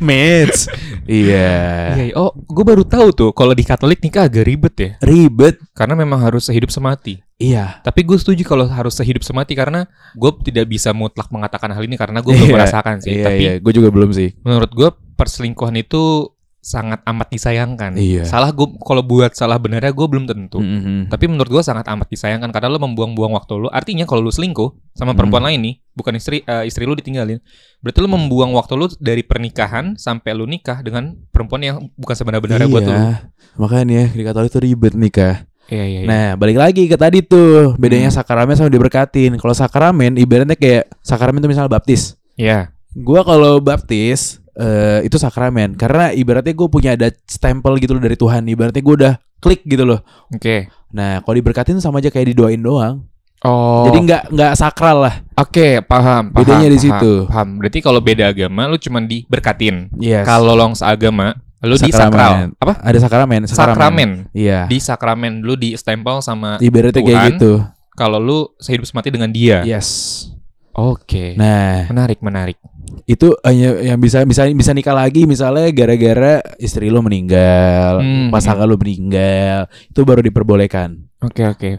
[0.00, 0.68] match.
[1.04, 1.50] iya.
[1.94, 2.04] Iya.
[2.04, 2.14] iya.
[2.14, 4.90] Oh, gue baru tahu tuh kalau di Katolik nikah agak ribet ya.
[5.00, 5.58] Ribet.
[5.72, 7.18] Karena memang harus sehidup semati.
[7.34, 7.82] Iya.
[7.82, 11.98] Tapi gue setuju kalau harus sehidup semati karena gue tidak bisa mutlak mengatakan hal ini
[11.98, 12.54] karena gue belum Iya.
[12.54, 13.10] merasakan sih.
[13.18, 13.52] Iya, Tapi iya.
[13.58, 14.38] Gue juga belum sih.
[14.40, 16.33] menurut gue perselingkuhan itu
[16.64, 17.92] sangat amat disayangkan.
[18.00, 18.24] Iya.
[18.24, 20.64] Salah gue kalau buat salah benarnya gue belum tentu.
[20.64, 21.12] Mm-mm.
[21.12, 23.68] Tapi menurut gue sangat amat disayangkan karena lo membuang-buang waktu lo.
[23.68, 25.20] Artinya kalau lo selingkuh sama Hmm.
[25.20, 27.36] perempuan lain nih, bukan istri eh, istri lo ditinggalin,
[27.84, 32.68] berarti lo membuang waktu lo dari pernikahan sampai lo nikah dengan perempuan yang bukan sebenar-benarnya
[32.72, 32.96] buat lo.
[32.96, 33.12] Iya.
[33.60, 35.44] Makanya di Katolik tuh ribet nikah.
[35.68, 36.00] Iya iya.
[36.00, 36.08] iya.
[36.08, 38.16] Nah, balik lagi ke tadi tuh bedanya Hmm.
[38.20, 39.36] sakramen sama diberkatin.
[39.36, 42.16] Kalau sakramen ibaratnya kayak sakramen tuh misalnya baptis.
[42.36, 42.72] Iya.
[42.94, 48.14] Gua kalau baptis eh, itu sakramen karena ibaratnya gue punya ada stempel gitu loh dari
[48.14, 48.42] Tuhan.
[48.46, 50.00] Ibaratnya gue udah klik gitu loh.
[50.32, 50.70] Oke.
[50.94, 53.04] Nah, kalau diberkatin sama aja kayak didoain doang.
[53.44, 53.84] Oh.
[53.84, 55.20] Jadi nggak nggak sakral lah.
[55.36, 56.38] Oke, paham, paham.
[56.40, 57.12] Bedanya di paham, situ.
[57.28, 57.48] Paham.
[57.60, 59.92] Berarti kalau beda agama lu cuman diberkatin.
[60.00, 60.24] Yes.
[60.24, 62.52] Kalau long seagama lu di Sakramen.
[62.52, 62.60] sakral.
[62.60, 62.74] Apa?
[62.80, 64.10] ada sakramen, Sakramen.
[64.32, 64.64] Iya.
[64.68, 67.64] Di sakramen lu di stempel sama Ibaratnya kayak gitu.
[67.96, 69.60] kalau lu sehidup semati dengan dia.
[69.64, 70.28] Yes.
[70.74, 71.38] Oke.
[71.38, 72.58] Nah, Menarik, menarik.
[73.06, 78.28] itu hanya yang bisa bisa bisa nikah lagi misalnya gara-gara istri lo meninggal, Hmm.
[78.28, 80.98] pasangan lo meninggal, itu baru diperbolehkan.
[81.20, 81.70] Oke, oke.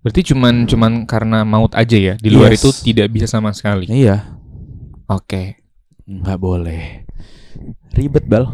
[0.00, 2.14] Berarti cuman cuman karena maut aja ya.
[2.16, 2.62] Di luar Yes.
[2.62, 3.84] itu tidak bisa sama sekali.
[3.86, 4.38] Iya,
[5.06, 5.60] Oke.
[6.04, 7.04] nggak boleh.
[7.92, 8.46] Ribet bal.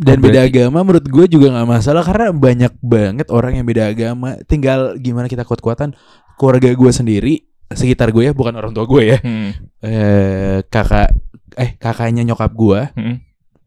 [0.00, 3.92] Dan Oh, beda agama menurut gue juga nggak masalah karena banyak banget orang yang beda
[3.92, 4.40] agama.
[4.48, 5.92] Tinggal gimana kita kuat-kuatan.
[6.40, 7.34] Keluarga gue sendiri,
[7.70, 9.18] sekitar gue ya, bukan orang tua gue ya.
[9.20, 9.50] Hmm.
[9.80, 11.10] Eh kakak,
[11.54, 13.16] eh kakaknya nyokap gue, Hmm.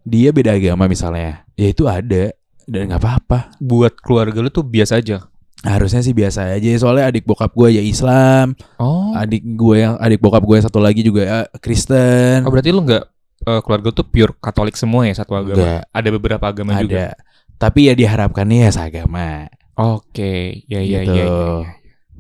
[0.01, 1.47] dia beda agama misalnya.
[1.53, 3.55] Ya itu ada dan nggak apa-apa.
[3.57, 5.27] Buat keluarga lu tuh biasa aja.
[5.63, 9.15] Harusnya sih biasa aja soalnya adik bokap gue ya Islam, Oh.
[9.15, 12.43] adik gue yang adik bokap gue satu lagi juga ya Kristen.
[12.43, 13.03] Oh, berarti lu nggak
[13.43, 15.55] eh, keluarga tuh pure Katolik semua ya satu agama.
[15.55, 15.81] Nggak.
[15.89, 17.15] Ada beberapa agama juga.
[17.15, 17.19] ada.
[17.55, 19.47] Tapi ya diharapkannya ya seagama.
[19.79, 21.15] Oke, ya ya Gitu.
[21.15, 21.23] ya.
[21.23, 21.31] ya,
[21.63, 21.67] ya.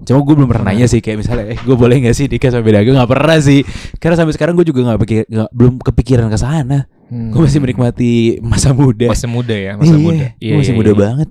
[0.01, 2.61] Cuma gue belum pernah nanya sih kayak misalnya, eh gue boleh gak sih nikah sama
[2.61, 3.05] beda agama?
[3.05, 3.61] Gak pernah sih.
[3.97, 6.89] Karena sampai sekarang gue juga gak, pikir, nggak- belum kepikiran ke sana.
[7.07, 7.29] Hmm.
[7.29, 9.07] Gue masih menikmati masa muda.
[9.07, 10.25] Masih muda ya, masa Iya, muda.
[10.33, 10.99] gue masih iya, muda iya.
[10.99, 11.29] banget.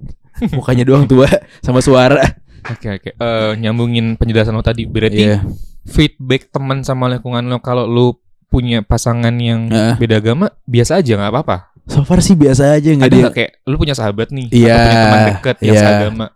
[0.51, 1.29] Mukanya doang tua
[1.61, 2.23] sama suara.
[2.65, 3.11] Oke oke.
[3.13, 5.43] Eh, nyambungin penjelasan lo tadi berarti Iya.
[5.85, 8.15] feedback teman sama lingkungan lo kalau lu
[8.47, 9.97] punya pasangan yang Heeh.
[9.99, 11.57] beda agama biasa aja nggak apa-apa.
[11.85, 13.23] So far sih biasa aja nggak Ada ada.
[13.27, 15.83] nggak kayak lu punya sahabat nih Iya, atau punya teman dekat yang iya.
[15.83, 16.27] seagama.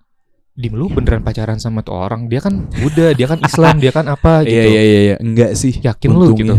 [0.57, 2.27] Dim lu beneran pacaran sama tuh orang?
[2.27, 4.57] Dia kan Buddha, dia kan Islam, dia kan apa gitu.
[4.57, 5.17] Iya iya iya iya.
[5.21, 5.77] enggak sih.
[5.77, 6.57] Yakin lu gitu?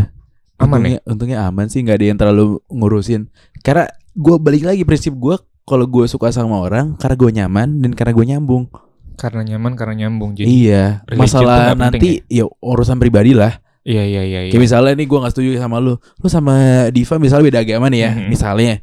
[0.58, 3.26] Aman untungnya, Untungnya aman sih nggak ada yang terlalu ngurusin.
[3.60, 7.90] Karena gue balik lagi prinsip gue kalau gue suka sama orang karena gue nyaman dan
[7.92, 8.64] karena gue nyambung.
[9.18, 10.38] Karena nyaman, karena nyambung.
[10.38, 11.02] Jadi iya.
[11.10, 13.58] Masalah nggak nanti ya urusan pribadi lah.
[13.82, 14.50] iya iya iya iya.
[14.54, 16.54] Kayak misalnya nih gue gak setuju sama lu Lu sama
[16.92, 18.26] Diva misalnya beda agama nih ya Mhm.
[18.28, 18.74] Misalnya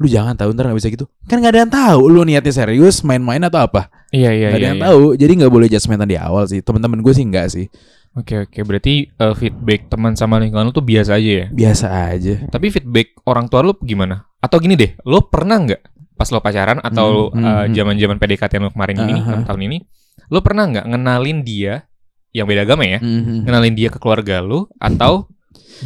[0.00, 3.04] Lu jangan tahu ntar gak bisa gitu Kan gak ada yang tahu Lu niatnya serius
[3.04, 4.70] main-main atau apa Iya iya Gak ada iya.
[4.72, 4.86] yang iya.
[4.88, 7.68] tahu Jadi gak boleh judgementan di awal sih Temen-temen gue sih enggak sih
[8.10, 11.46] Oke oke, berarti eh, feedback teman sama lingkungan lu tuh biasa aja ya.
[11.46, 14.26] Biasa aja Tapi feedback orang tua lu gimana?
[14.42, 15.78] Atau gini deh, lu pernah nggak
[16.18, 17.74] pas lo pacaran atau Hmm, eh, hmm, hmm.
[17.78, 19.46] zaman-zaman PDKT lo kemarin ini, Aha.
[19.46, 19.78] 6 tahun ini,
[20.26, 21.86] lu pernah nggak ngenalin dia
[22.34, 22.98] yang beda agama ya?
[22.98, 23.46] Mhm.
[23.46, 25.30] Ngenalin dia ke keluarga lu atau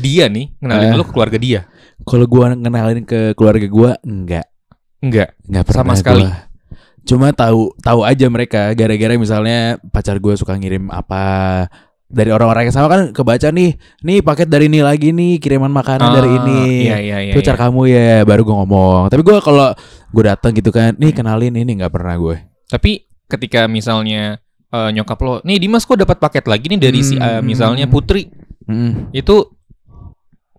[0.00, 0.96] dia nih ngenalin Eh.
[0.96, 1.60] lu ke keluarga dia?
[2.04, 4.46] Kalau gue ngenalin ke keluarga gue Enggak
[4.98, 5.36] Enggak.
[5.42, 6.24] Enggak pernah Sama sekali.
[6.24, 6.36] gua.
[7.04, 11.68] Cuma tahu tahu aja mereka gara-gara misalnya pacar gue suka ngirim apa
[12.06, 16.08] dari orang-orang yang sama kan kebaca nih nih paket dari ini lagi nih kiriman makanan
[16.10, 17.32] dari Ah, ini Iya iya iya.
[17.36, 17.62] cara iya.
[17.62, 19.74] kamu ya baru gue ngomong tapi gue kalau
[20.08, 24.38] gue datang gitu kan nih kenalin ini nggak pernah gue Tapi ketika misalnya
[24.70, 27.42] eh, nyokap lo, nih Dimas kok dapat paket lagi nih dari si eh, Hmm.
[27.42, 28.30] misalnya Putri,
[28.64, 29.12] Mm.
[29.12, 29.36] itu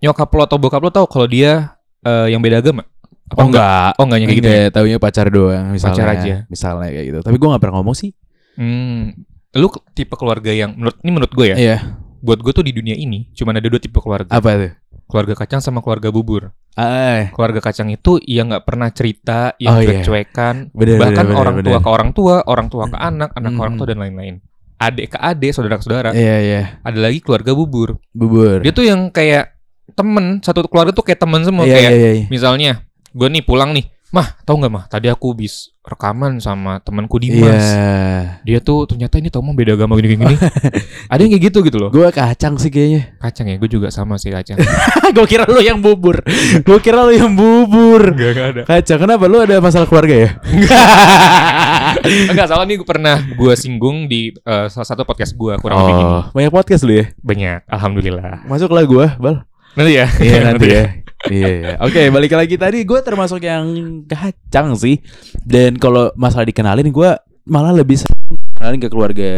[0.05, 2.85] nyokap lo atau bokap lo tahu kalau dia eh, yang beda agama?
[3.25, 4.53] Apa oh enggak Oh enggaknya kayak gitu ya?
[4.55, 6.35] Enggak, taunya pacar doang misalnya Pacar aja.
[6.45, 8.11] misalnya kayak gitu tapi gue nggak pernah ngomong sih
[8.53, 9.11] Hmm,
[9.51, 11.57] lu tipe keluarga yang menurut ini menurut gue ya.
[11.57, 11.77] iya
[12.17, 14.29] Buat gue tuh di dunia ini cuma ada dua tipe keluarga.
[14.29, 14.73] apa tuh
[15.05, 16.49] Keluarga kacang sama keluarga bubur.
[16.73, 20.01] ah Keluarga kacang itu yang nggak pernah cerita, yang Oh, iya.
[20.01, 21.81] cuek-cuekan, bener, bahkan bener, bener, orang tua bener.
[21.81, 23.79] ke orang tua, orang tua ke anak, anak ke orang Hmm.
[23.79, 24.35] tua dan lain-lain.
[24.75, 26.09] Adik ke adik, saudara ke saudara.
[26.11, 28.01] iya iya Ada lagi keluarga bubur.
[28.11, 29.54] bubur Dia tuh yang kayak
[29.93, 31.63] temen, satu keluarga tuh kayak temen semua.
[31.63, 32.71] iya kayak iya iya misalnya,
[33.12, 34.84] gue nih pulang nih, mah tau nggak mah?
[34.88, 37.62] Tadi aku bis rekaman sama temanku Dimas.
[37.62, 40.34] iya Dia tuh ternyata ini tau mau beda agama gini-gini.
[41.13, 41.89] Ada yang kayak gitu gitu loh.
[41.89, 44.58] gue kacang sih kayaknya Kacang ya, gue juga sama sih kacang.
[45.15, 46.26] gue kira lu yang bubur
[46.58, 48.62] gue kira lu yang bubur Enggak, enggak ada.
[48.65, 50.30] kacang kenapa lu ada masalah keluarga ya
[52.32, 55.93] Enggak, soalnya nih gue pernah gue singgung di eh, salah satu podcast gue kurang lebih
[55.95, 56.06] gini.
[56.12, 58.41] oh banyak podcast lu ya Banyak, alhamdulillah.
[58.45, 60.07] masuklah gue bal Nanti ya.
[60.19, 60.83] Iya nanti ya.
[61.25, 61.47] Iya.
[61.49, 61.73] iya.
[61.81, 63.65] Oke, balik lagi tadi gue termasuk yang
[64.05, 65.01] kacang sih.
[65.41, 67.09] Dan kalau masalah dikenalin gue
[67.45, 69.29] malah lebih sering kenalin ke keluarga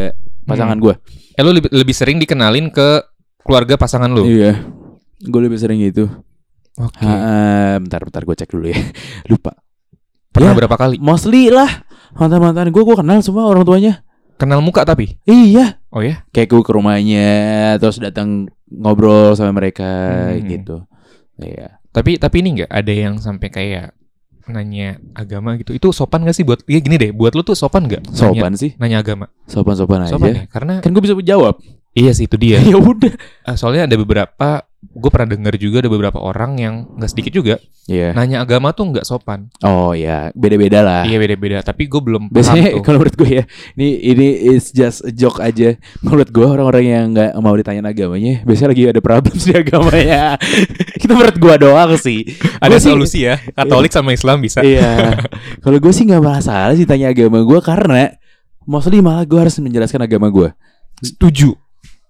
[0.44, 0.94] pasangan gue.
[1.32, 3.02] Eh lu lebih, lebih sering dikenalin ke
[3.40, 4.24] keluarga pasangan lu.
[4.24, 4.60] Iya.
[5.24, 6.06] Gue lebih sering gitu.
[6.78, 7.02] Oke.
[7.02, 8.78] Ha, bentar bentar gue cek dulu ya.
[9.30, 9.56] Lupa.
[10.30, 10.58] Pernah Ya.
[10.60, 10.96] berapa kali?
[11.02, 11.82] Mostly lah
[12.14, 14.04] mantan-mantan gue gue kenal semua orang tuanya.
[14.38, 15.18] Kenal muka tapi.
[15.24, 15.77] Iya.
[15.88, 16.24] Oh ya?
[16.30, 17.28] Kayak gue ke rumahnya
[17.76, 19.88] terus datang ngobrol sama mereka
[20.34, 20.44] Hmm.
[20.44, 20.76] gitu.
[21.36, 21.80] Iya.
[21.88, 23.96] Tapi tapi ini enggak ada yang sampai kayak
[24.46, 25.72] nanya agama gitu.
[25.72, 28.00] Itu sopan gak sih buat ya gini deh, buat lu tuh sopan gak?
[28.04, 28.72] Nanya, Sopan sih.
[28.76, 29.28] nanya agama.
[29.44, 30.12] Sopan-sopan aja.
[30.12, 30.42] Sopan ya?
[30.48, 31.60] Karena Kan gue bisa jawab.
[31.98, 32.62] Iya sih itu dia.
[32.64, 33.12] ya udah.
[33.44, 37.58] Eh, soalnya ada beberapa gue pernah dengar juga ada beberapa orang yang nggak sedikit juga
[37.88, 38.12] Iya.
[38.12, 39.48] nanya agama tuh nggak sopan.
[39.64, 41.02] Oh ya, beda-beda lah.
[41.02, 41.64] Iya beda-beda.
[41.64, 43.44] Tapi gue belum Biasanya kalau menurut gue ya,
[43.74, 45.72] ini ini is just a joke aja.
[45.98, 50.36] Menurut gue orang-orang yang nggak mau ditanyain agamanya, biasanya lagi ada problem di agamanya.
[51.02, 52.28] Itu menurut gue doang sih.
[52.62, 53.40] ada Gua sih- solusi ya.
[53.56, 54.60] Katolik sama Islam bisa.
[54.60, 55.16] Iya.
[55.58, 58.14] kalau gue sih nggak masalah sih tanya agama gue karena
[58.62, 60.52] mostly malah gue harus menjelaskan agama gue.
[61.00, 61.56] Setuju.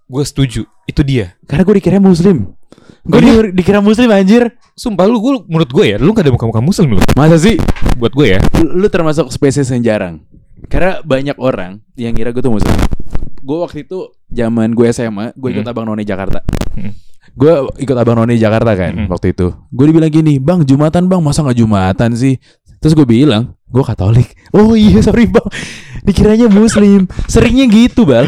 [0.09, 0.65] Gue setuju.
[0.83, 1.37] Itu dia.
[1.45, 2.57] Karena gue dikira muslim.
[3.05, 4.57] Gue di- dikira muslim anjir.
[4.73, 7.01] Sumpah lu, gue menurut gue ya, lu gak ada muka-muka muslim lu.
[7.13, 7.61] Masa sih?
[7.95, 8.39] Buat gue ya.
[8.57, 10.15] Lu, lu termasuk spesies yang jarang.
[10.67, 12.73] Karena banyak orang yang kira gue tuh muslim.
[13.39, 15.71] Gue waktu itu zaman gue SMA, gue ikut Hmm.
[15.71, 16.41] Abang None Jakarta.
[16.73, 16.91] Hmm.
[17.31, 19.07] Gue ikut Abang None Jakarta kan Hmm.
[19.07, 19.53] waktu itu.
[19.69, 21.21] Gue dibilang gini, "Bang, Jumatan, Bang.
[21.21, 22.35] Masa nggak Jumatan sih?"
[22.79, 25.47] Terus gue bilang, "Gue Katolik." "Oh iya, sorry, Bang."
[26.03, 27.07] Dikiranya muslim.
[27.25, 28.27] Seringnya gitu, Bang.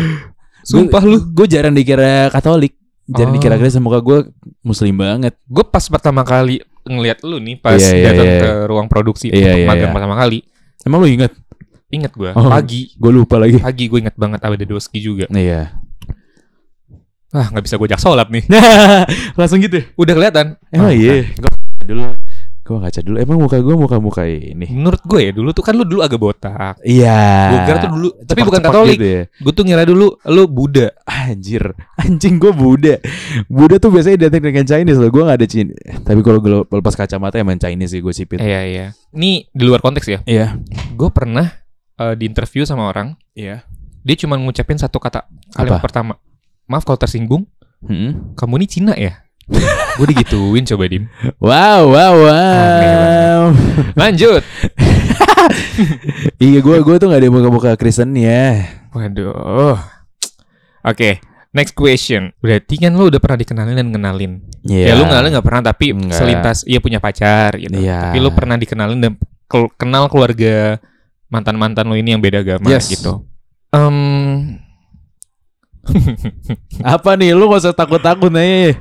[0.62, 1.18] Sumpah lu.
[1.30, 2.78] Gue jarang dikira Katolik.
[3.06, 3.36] Jarang Oh.
[3.36, 4.30] dikira Kristen muka gue
[4.62, 5.34] muslim banget.
[5.46, 8.40] Gue pas pertama kali ngeliat lu nih pas Iya, iya, datang iya.
[8.40, 9.96] ke ruang produksi Iya, untuk iya, magang iya.
[9.96, 10.40] pertama kali.
[10.82, 11.32] Emang lu inget?
[11.92, 12.48] Ingat gue Oh.
[12.48, 13.60] pagi, Gue lupa lagi.
[13.60, 15.28] pagi gue ingat banget ada doski juga.
[15.28, 15.76] Iya.
[17.32, 18.44] Ah nggak bisa gue jak sholat nih.
[19.40, 19.80] Langsung gitu.
[19.96, 20.60] Udah kelihatan.
[20.68, 21.24] Emang Ah, iya.
[21.32, 21.52] Gue
[21.86, 22.12] dulu.
[22.72, 23.16] Gue ngaca dulu.
[23.20, 24.72] Emang muka gue muka-muka ini.
[24.72, 26.80] Menurut gue ya dulu tuh kan lu dulu agak botak.
[26.82, 27.20] Iya.
[27.52, 28.96] Gue kira tuh dulu, tapi bukan Katolik.
[28.96, 29.22] gitu ya.
[29.28, 30.88] Gue tuh ngira dulu lu Buddha.
[31.04, 31.76] Anjir.
[32.00, 32.96] Anjing gue Buddha.
[33.46, 35.12] Buddha tuh biasanya datang dengan Chinese loh.
[35.12, 35.76] Gue gak ada Cina.
[36.00, 38.40] Tapi kalau gue lepas kacamata emang Chinese sih gue sipit.
[38.40, 38.86] Iya iya.
[39.12, 40.20] Ini di luar konteks ya.
[40.24, 40.56] Iya.
[40.96, 41.52] Gue pernah
[42.00, 43.68] eh, di interview sama orang, Iya.
[44.02, 45.84] dia cuma ngucapin satu kata kalimat Apa?
[45.84, 46.14] pertama.
[46.66, 47.44] Maaf kalau tersinggung,
[47.82, 48.32] Hmm.
[48.34, 49.26] kamu ini Cina ya?
[49.98, 51.10] Gue digituin coba dim.
[51.42, 53.42] Wow, wow, wow.
[53.98, 54.42] Lanjut.
[56.44, 58.64] iya, gue gue tuh gak ada muka-muka Kristen ya.
[58.94, 59.78] Waduh.
[60.82, 61.22] Oke,
[61.52, 62.32] next question.
[62.40, 64.34] Berarti kan lu udah pernah dikenalin dan ngenalin.
[64.66, 64.86] Iya.
[64.88, 66.18] Ya lu ngenalin nggak pernah tapi Enggak.
[66.18, 67.76] selintas iya punya pacar gitu.
[67.76, 68.12] Iya.
[68.14, 69.14] Tapi lu pernah dikenalin dan
[69.76, 70.80] kenal keluarga
[71.28, 72.88] mantan-mantan lu ini yang beda agama Yes.
[72.92, 73.26] gitu.
[73.72, 74.60] Em,
[76.86, 77.34] Apa nih?
[77.34, 78.78] Lu gak usah takut-takut nih.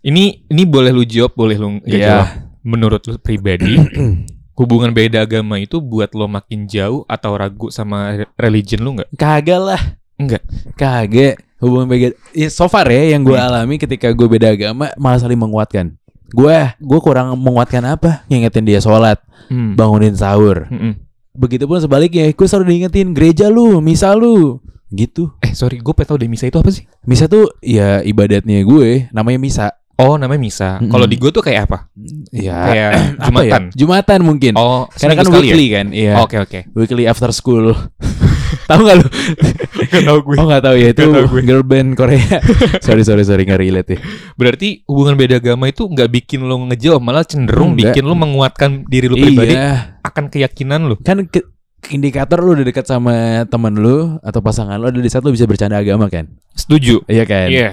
[0.00, 2.06] Ini ini boleh lu jawab, boleh lu nggak Iya.
[2.08, 2.28] jawab.
[2.60, 3.76] Menurut lu pribadi,
[4.58, 9.08] hubungan beda agama itu buat lo makin jauh atau ragu sama re- religion lu nggak?
[9.14, 9.80] Kagak lah.
[10.16, 10.44] Enggak.
[10.74, 11.40] Kagak.
[11.56, 12.12] Hubungan beda.
[12.32, 15.96] Ya, so far ya yang gue alami ketika gue beda agama malah saling menguatkan.
[16.30, 18.24] Gue gue kurang menguatkan apa?
[18.28, 19.74] Ngingetin dia sholat, Hmm.
[19.74, 20.68] bangunin sahur.
[20.68, 20.94] Mm-mm.
[21.32, 24.60] Begitupun sebaliknya, gue selalu diingetin gereja lu, misa lu.
[24.88, 25.30] Gitu.
[25.40, 26.84] Eh sorry, gue pengen tau deh misa itu apa sih?
[27.02, 29.66] Misa tuh ya ibadatnya gue, namanya misa.
[30.00, 30.70] Oh namanya misa.
[30.76, 30.88] Mm-mm.
[30.88, 31.78] Kalau di gue tuh kayak apa?
[32.30, 32.90] Ya, Kayak
[33.20, 33.62] jumatan.
[33.66, 33.74] ya?
[33.74, 34.52] Jumatan mungkin.
[34.54, 36.14] Oh, Karena kan weekly kan, iya.
[36.14, 36.22] ya?
[36.22, 36.60] Oke oke.
[36.72, 37.74] Weekly after school.
[38.70, 39.06] tahu gak lu?
[39.90, 40.36] Gak tau gue.
[40.38, 41.42] Oh gak tahu ya itu gue.
[41.42, 42.38] girl band Korea.
[42.86, 43.98] sorry sorry sorry nggak relate ya.
[44.34, 47.98] Berarti hubungan beda agama itu nggak bikin lo ngejauh, malah cenderung Enggak.
[47.98, 49.98] bikin lo menguatkan diri lo pribadi Iya.
[50.00, 50.94] akan keyakinan lo.
[50.96, 51.50] Kan ke-
[51.90, 55.50] indikator lu udah dekat sama temen lu atau pasangan lu ada di saat lu bisa
[55.50, 56.30] bercanda agama kan?
[56.54, 57.02] Setuju.
[57.10, 57.48] Iya kan?
[57.50, 57.70] Iya.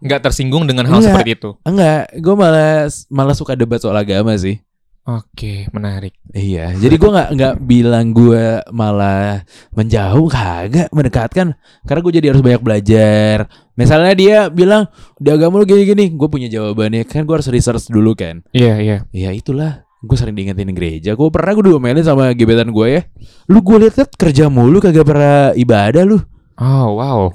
[0.00, 1.12] Nggak tersinggung dengan hal Enggak.
[1.12, 1.50] seperti itu.
[1.64, 4.60] Enggak, gue malah malah suka debat soal agama sih.
[5.08, 6.12] Oke, menarik.
[6.30, 9.42] Iya, jadi gue nggak nggak bilang gue malah
[9.72, 11.56] menjauh, kagak mendekatkan.
[11.88, 13.48] Karena gue jadi harus banyak belajar.
[13.74, 14.86] Misalnya dia bilang
[15.16, 17.08] di agama lu gini-gini, gue punya jawabannya.
[17.08, 18.44] Kan gue harus research dulu kan.
[18.52, 18.96] Iya iya.
[19.10, 21.16] Ya itulah, gue sering diingetin gereja.
[21.16, 23.02] Gue pernah gue diomelin sama gebetan gue ya.
[23.48, 26.20] Lu gue liat liat kerja mulu kagak pernah ibadah lu.
[26.60, 27.32] Oh wow.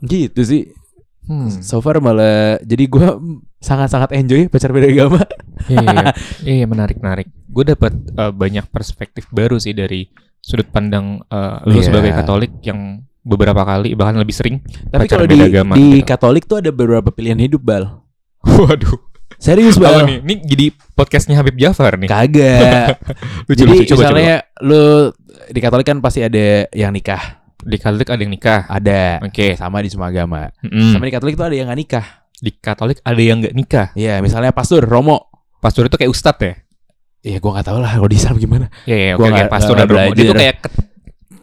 [0.00, 0.62] Gitu sih.
[1.28, 1.52] Hmm.
[1.60, 3.06] So far malah jadi gue
[3.68, 5.20] sangat-sangat enjoy pacar beda agama.
[5.68, 6.04] Iya, iya.
[6.48, 7.28] Iya, iya, menarik menarik.
[7.46, 10.08] Gue dapat eh, banyak perspektif baru sih dari
[10.40, 11.92] sudut pandang eh, lu Iya.
[11.92, 14.56] sebagai Katolik yang beberapa kali bahkan lebih sering.
[14.88, 16.08] Tapi kalau di, agama di gitu.
[16.08, 18.00] Katolik tuh ada beberapa pilihan hidup bal.
[18.40, 18.96] Waduh.
[19.38, 20.06] Serius Apa bal.
[20.08, 20.18] nih?
[20.24, 20.66] Ini jadi
[20.96, 22.08] podcastnya Habib Jafar nih.
[22.10, 22.98] Kagak.
[23.52, 23.92] Lucu, Jadi lucu.
[23.94, 25.12] Coba, misalnya lu
[25.52, 28.64] di Katolik kan pasti ada yang nikah, Di Katolik ada yang nikah.
[28.64, 29.18] ada.
[29.20, 29.54] Oke.
[29.54, 30.46] Sama di semua agama.
[30.60, 30.92] Mm-mm.
[30.92, 32.06] Sama di Katolik tuh ada yang gak nikah.
[32.34, 33.86] Di Katolik ada yang nggak nikah.
[33.92, 35.26] Iya, misalnya pastor Romo.
[35.58, 36.54] Pastor itu kayak ustadz ya?
[37.20, 38.66] Iya, gua nggak tahu lah kalau di Islam gimana.
[38.84, 39.34] Iya, iya, Gua oke, oke.
[39.34, 40.06] nggak- Pastor nggak dan Romo.
[40.08, 40.38] Dia belajar.
[40.38, 40.86] kayak ket-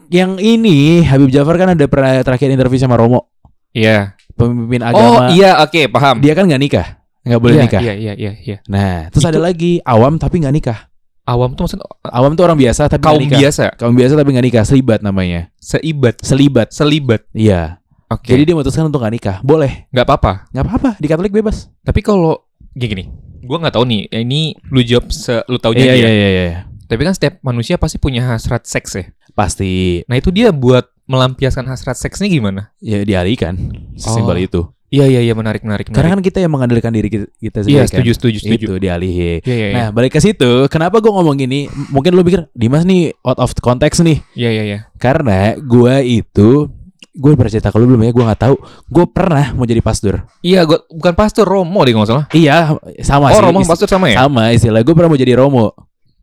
[0.06, 3.28] Yang ini Habib Jafar kan ada pernah terakhir interview sama Romo,
[3.70, 4.14] Iya.
[4.32, 5.22] pemimpin Oh, agama.
[5.28, 6.22] iya, oke, paham.
[6.22, 6.86] Dia kan nggak nikah,
[7.20, 7.80] nggak boleh Iya, nikah.
[7.82, 8.56] Iya, iya, iya, iya.
[8.64, 10.78] Nah, terus Itu- ada lagi awam tapi nggak nikah.
[11.26, 13.36] Awam tuh maksudnya Awam tuh orang biasa tapi kaum nikah.
[13.36, 15.50] biasa, Kaum biasa tapi nggak nikah, selibat namanya.
[15.58, 16.70] seibat, Selibat.
[16.70, 17.26] selibat.
[17.32, 17.82] Iya.
[18.06, 18.30] Oke.
[18.30, 19.36] Jadi dia memutuskan untuk nggak nikah.
[19.42, 20.46] Boleh, nggak apa-apa.
[20.48, 20.90] nggak apa-apa.
[20.96, 21.66] Di Katolik bebas.
[21.80, 23.04] Tapi kalau gini, gini
[23.42, 24.02] gue nggak tahu nih.
[24.08, 25.98] Ini lu jawab se lu taunya Iya, dia.
[26.00, 26.58] iya, iya, iya.
[26.86, 29.04] Tapi kan setiap manusia pasti punya hasrat seks ya.
[29.32, 32.70] Pasti Nah itu dia buat melampiaskan hasrat seksnya gimana?
[32.78, 33.58] ya dialihkan
[33.94, 34.40] sesimpel Oh.
[34.40, 34.60] itu.
[34.86, 35.90] Iya iya iya menarik menarik.
[35.90, 36.12] Karena menarik.
[36.14, 37.90] kan kita yang mengandalkan diri kita, kita iya sendiri kan.
[37.90, 38.66] setuju setuju setuju.
[38.70, 39.42] Itu dialihi.
[39.42, 39.74] Iya iya iya.
[39.74, 41.66] Nah, balik ke situ, kenapa gue ngomong gini?
[41.90, 44.22] Mungkin lu pikir Dimas nih out of context nih.
[44.38, 44.78] Iya iya iya.
[45.02, 46.70] Karena gua itu
[47.16, 48.10] gue pernah cerita ke lu belum ya?
[48.14, 48.54] Gue nggak tahu.
[48.86, 50.22] Gue pernah mau jadi pastor.
[50.46, 52.26] Iya gua bukan pastor Romo deh kalau nggak salah.
[52.30, 52.56] Iya,
[53.02, 53.42] sama Oh sih.
[53.42, 54.22] Romo pastor sama ya?
[54.22, 55.74] Sama istilah gue pernah mau jadi romo.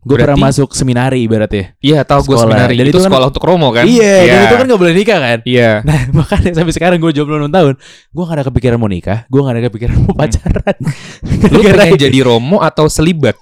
[0.04, 1.80] Gue pernah masuk seminari ibaratnya.
[1.80, 2.76] Iya, tahu gue seminari.
[2.76, 3.88] Dan itu, itu kan- sekolah untuk Romo kan?
[3.88, 5.40] Iya, dan itu kan gak boleh nikah kan.
[5.48, 5.72] Iya.
[5.88, 7.74] Nah makanya sampai sekarang gue jomblo 6 tahun
[8.12, 10.76] Gue gak ada kepikiran mau nikah Gue gak ada kepikiran mau pacaran
[11.56, 13.40] Lu Gara-gara pengen jadi Romo atau selibat?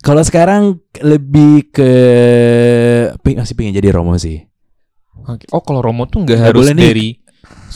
[0.00, 1.90] Kalau sekarang lebih ke
[3.22, 4.42] Masih pengen jadi Romo sih
[5.28, 5.46] Oke.
[5.52, 7.08] Oh, kalau Romo tuh nggak harus boleh dari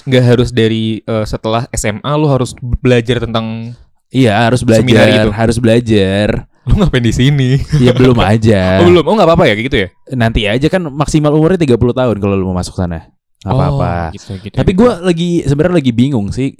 [0.06, 3.74] nggak harus dari eh, setelah SMA lu harus belajar tentang
[4.06, 5.30] Iya harus belajar itu.
[5.34, 7.50] Harus belajar lu ngapain di sini.
[7.78, 9.04] Ya belum aja Oh, belum.
[9.06, 9.88] Oh, nggak apa-apa ya kayak gitu ya?
[10.12, 13.06] Nanti aja kan maksimal umurnya 30 tahun Kalau lu mau masuk sana
[13.40, 14.80] Gak apa-apa Oh, gitu, gitu, Tapi gitu.
[14.82, 16.58] gue lagi sebenarnya lagi bingung sih.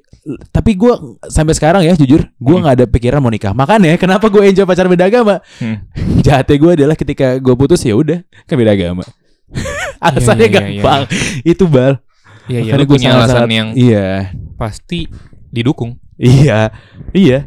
[0.51, 0.91] Tapi gue
[1.27, 2.63] sampai sekarang ya jujur, gue Hmm.
[2.63, 3.51] nggak ada pikiran mau nikah.
[3.51, 5.43] Makanya kenapa gue enjoy pacaran beda agama?
[5.59, 5.83] Hmm.
[6.27, 9.03] Jahatnya gue adalah ketika gue putus ya udah kan beda agama.
[10.07, 11.01] Alasannya iya, iya, gampang.
[11.43, 11.99] Itu bal.
[12.47, 15.11] Iya, iya, gua punya alasan yang Iya, pasti
[15.51, 16.71] didukung iya,
[17.12, 17.45] iya.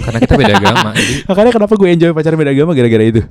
[0.00, 0.90] karena kita beda agama.
[0.96, 3.22] Jadi, Makanya kenapa gue enjoy pacaran beda agama gara-gara itu.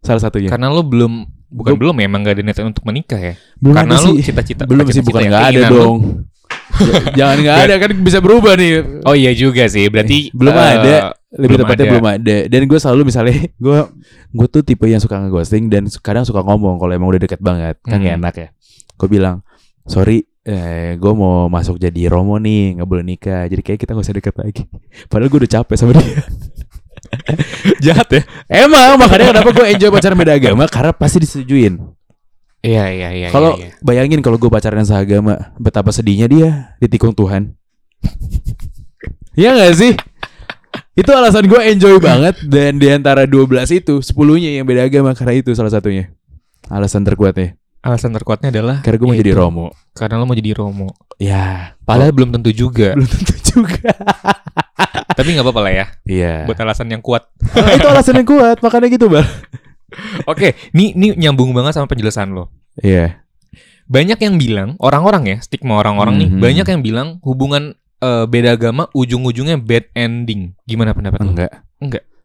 [0.00, 0.46] Salah satunya.
[0.48, 1.12] karena lu belum
[1.48, 3.34] bukan belum ya, emang gak ada niatan untuk menikah ya.
[3.56, 4.14] Belum karena ada sih.
[4.22, 5.78] cita-cita Belum sih bukan ya, nggak ada keinginan lu.
[5.78, 5.98] dong.
[7.18, 8.72] Jangan nggak ada kan bisa berubah nih.
[9.02, 9.88] Oh iya juga sih.
[9.88, 10.96] Berarti Belum eh, ada.
[11.32, 11.92] lebih belum tepatnya ada.
[11.92, 13.78] belum ada dan gue selalu misalnya gue
[14.32, 17.76] gue tuh tipe yang suka ngeghosting dan kadang suka ngomong kalau emang udah deket banget
[17.82, 18.16] kan Hmm.
[18.16, 18.48] enak ya
[18.94, 19.44] gue bilang
[19.84, 24.06] sorry eh, gue mau masuk jadi Romo nih nggak boleh nikah jadi kayak kita gak
[24.06, 24.62] usah deket lagi
[25.10, 26.22] padahal gue udah capek sama dia
[27.84, 28.22] jahat ya.
[28.46, 31.74] emang makanya kenapa gue enjoy pacaran beda agama karena pasti disetujuin
[32.66, 33.28] Iya iya iya.
[33.30, 33.78] kalau iya, iya.
[33.78, 36.48] bayangin kalau gue pacaran sehagama betapa sedihnya dia
[36.82, 37.54] ditikung Tuhan
[39.36, 39.92] Iya gak sih?
[40.96, 45.36] Itu alasan gue enjoy banget Dan di antara 12 itu 10-nya yang beda agama Karena
[45.36, 46.08] itu salah satunya
[46.72, 50.88] Alasan terkuatnya alasan terkuatnya adalah Karena gue mau jadi Romo Karena lo mau jadi Romo.
[51.16, 52.92] Ya Padahal belum tentu juga.
[52.92, 53.92] Belum tentu juga
[55.16, 55.86] Tapi nggak apa-apa lah ya.
[56.04, 57.24] Iya Buat alasan yang kuat.
[57.56, 59.24] Oh, Itu alasan yang kuat Makanya gitu Bal
[60.30, 62.50] Oke, ini ini nyambung banget sama penjelasan lo.
[62.76, 63.22] Iya
[63.86, 66.40] Banyak yang bilang, orang-orang ya, stigma orang-orang nih, Mhm.
[66.42, 70.58] banyak yang bilang hubungan eh, beda agama ujung-ujungnya bad ending.
[70.66, 71.30] Gimana pendapat lo?
[71.32, 71.52] Enggak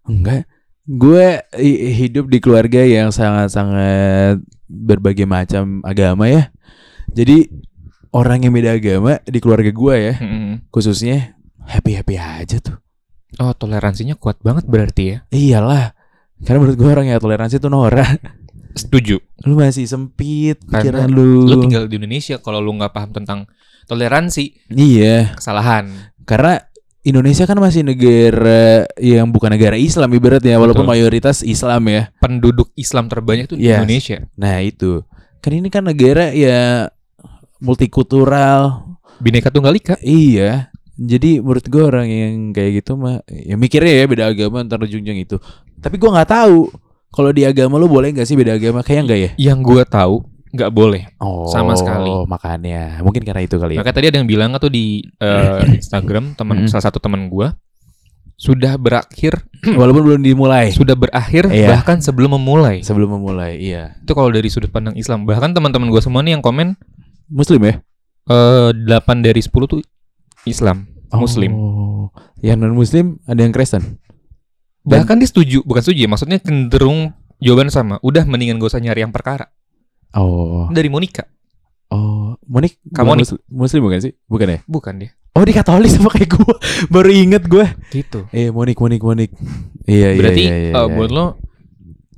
[0.10, 0.44] Enggak.
[0.92, 6.52] Gue hi- hidup di keluarga yang sangat-sangat berbagai macam agama ya
[7.08, 7.48] Jadi
[8.12, 10.68] orang yang beda agama di keluarga gue ya Mm-mm.
[10.68, 12.76] Khususnya happy-happy aja tuh
[13.40, 15.18] Oh, toleransinya kuat banget berarti ya.
[15.30, 15.96] Iyalah
[16.44, 18.20] Karena menurut gue orang yang toleransi tuh norak
[18.72, 19.20] Setuju.
[19.44, 23.40] Lu masih sempit Karena pikiran lu Lo tinggal di Indonesia kalau lo nggak paham tentang
[23.84, 25.92] toleransi, Iya kesalahan.
[26.24, 26.64] Karena
[27.02, 30.94] Indonesia kan masih negara yang bukan negara Islam ibaratnya Walaupun Betul.
[30.94, 33.82] mayoritas Islam ya Penduduk Islam terbanyak tuh di Yes.
[33.82, 34.18] Indonesia.
[34.36, 35.02] Nah itu
[35.42, 36.94] Kan ini kan negara ya
[37.58, 38.86] multikultural
[39.18, 39.98] Bineka Tunggal Ika.
[40.00, 44.78] Iya Jadi menurut gue orang yang kayak gitu mah Ya mikirnya ya beda agama ntar
[44.78, 45.38] ujung-ujung itu
[45.78, 46.70] Tapi gue nggak tahu
[47.10, 50.16] Kalau di agama lu boleh nggak sih beda agama Kayak enggak ya Yang gua tahu
[50.52, 51.08] nggak boleh.
[51.18, 52.12] Oh Sama sekali.
[52.26, 56.36] makanya Mungkin karena itu kali ya Maka tadi ada yang bilang atau di eh, Instagram
[56.36, 57.56] teman salah satu teman gua
[58.36, 59.38] sudah berakhir
[59.80, 61.72] Walaupun belum dimulai sudah berakhir Iya.
[61.72, 62.82] bahkan sebelum memulai.
[62.82, 65.24] Sebelum memulai Iya Itu kalau dari sudut pandang Islam.
[65.24, 66.76] Bahkan teman-teman gua semua nih yang komen
[67.28, 67.76] Muslim ya
[68.24, 68.86] eh 8
[69.20, 69.82] dari 10 tuh
[70.44, 71.52] Islam, Muslim.
[71.52, 73.98] Oh, yang non Muslim ada yang Kristen.
[74.82, 78.02] Dan- Bahkan dia setuju, bukan setuju ya, maksudnya cenderung jawaban sama.
[78.02, 79.50] Udah mendingan gak usah nyari yang perkara.
[80.12, 81.24] Oh, Dari Monica.
[81.88, 83.16] oh, Monik, Kamu.
[83.16, 84.14] Muslim, Muslim bukan sih?
[84.28, 84.60] Bukan ya?
[84.64, 85.12] Bukan dia.
[85.32, 86.54] Oh, di Katolik sama kayak gue.
[86.94, 87.64] Baru inget gue.
[87.90, 88.28] Gitu.
[88.32, 89.32] Eh, Monik, Monik, Monik.
[89.88, 90.92] Iya, Berarti iya, iya, eh, iya.
[90.92, 91.40] buat lo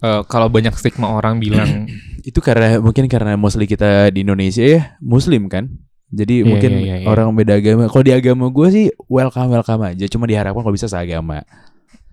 [0.02, 1.86] eh, kalau banyak stigma orang bilang
[2.30, 5.70] itu karena mungkin karena mostly kita di Indonesia ya Muslim kan.
[6.10, 7.08] Jadi Iya, mungkin iya, iya, iya.
[7.10, 7.90] orang beda agama.
[7.90, 10.06] Kalau di agama gue sih welcome welcome aja.
[10.10, 11.42] Cuma diharapkan kalau bisa seagama.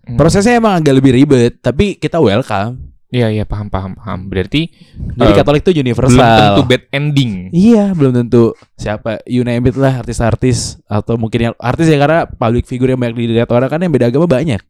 [0.04, 2.92] hmm, Prosesnya emang agak lebih ribet, tapi kita welcome.
[3.10, 4.26] Iya iya paham paham paham.
[4.26, 4.70] Berarti
[5.10, 6.14] Jadi Eh, Katolik tuh universal.
[6.14, 7.32] belum tentu bad ending.
[7.50, 8.44] Iya, belum tentu
[8.74, 12.98] siapa you name it lah artis-artis atau mungkin yang artis ya karena public figure yang
[12.98, 14.62] banyak dilihat orang kan yang beda agama banyak.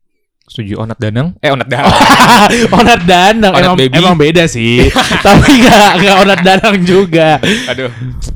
[0.42, 1.36] Setuju Onat Danang?
[1.38, 1.94] Eh Onat Danang.
[2.80, 3.94] Onat Danang Onat emang, baby.
[3.94, 4.88] emang beda sih,
[5.26, 7.38] tapi nggak nggak Onat Danang juga.
[7.68, 7.92] Aduh.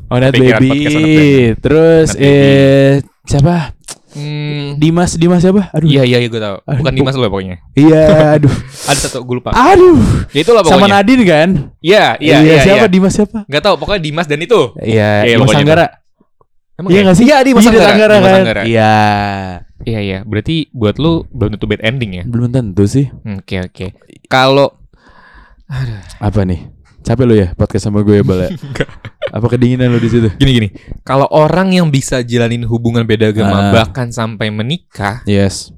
[0.07, 2.29] Onat baby, Onat terus Onat baby.
[2.31, 2.91] eh
[3.25, 3.73] siapa?
[4.15, 5.67] Hmm, Dimas Dimas siapa?
[5.69, 6.57] Aduh, iya iya iya gue tahu.
[6.63, 6.97] Bukan Aduh.
[6.97, 7.57] Dimas lo pokoknya.
[7.75, 8.03] iya,
[8.39, 8.53] aduh,
[8.87, 9.51] Ada satu gue lupa.
[9.51, 9.99] aduh.
[10.31, 10.95] Ya itulah Sama pokoknya.
[10.95, 11.49] Nadine kan?
[11.77, 12.63] Iya iya iya.
[12.63, 12.89] siapa iya.
[12.89, 13.43] Dimas siapa?
[13.45, 14.71] Gak tahu pokoknya Dimas dan itu.
[14.77, 15.85] Iya, Iya, Dimas pokoknya Anggara.
[16.75, 17.03] Emang Iya ya?
[17.03, 17.25] nggak sih?
[17.25, 17.91] Iya Dimas Iya, Anggara.
[17.91, 18.39] Dimas kan?
[18.39, 18.61] Anggara.
[18.63, 18.93] Iya.
[19.83, 20.17] Iya iya.
[20.23, 22.23] Berarti buat lu belum tentu bad ending ya.
[22.23, 23.11] Belum tentu sih.
[23.35, 23.85] Oke oke.
[24.25, 24.71] Kalau
[26.19, 26.71] Apa nih?
[27.01, 28.49] Capek lu ya podcast sama gue ya Bal ya?
[29.35, 30.31] Apa kedinginan lu di situ?
[30.33, 30.69] gini gini.
[31.03, 33.71] Kalau orang yang bisa jalanin hubungan beda agama Ah.
[33.75, 35.75] bahkan sampai menikah, Yes.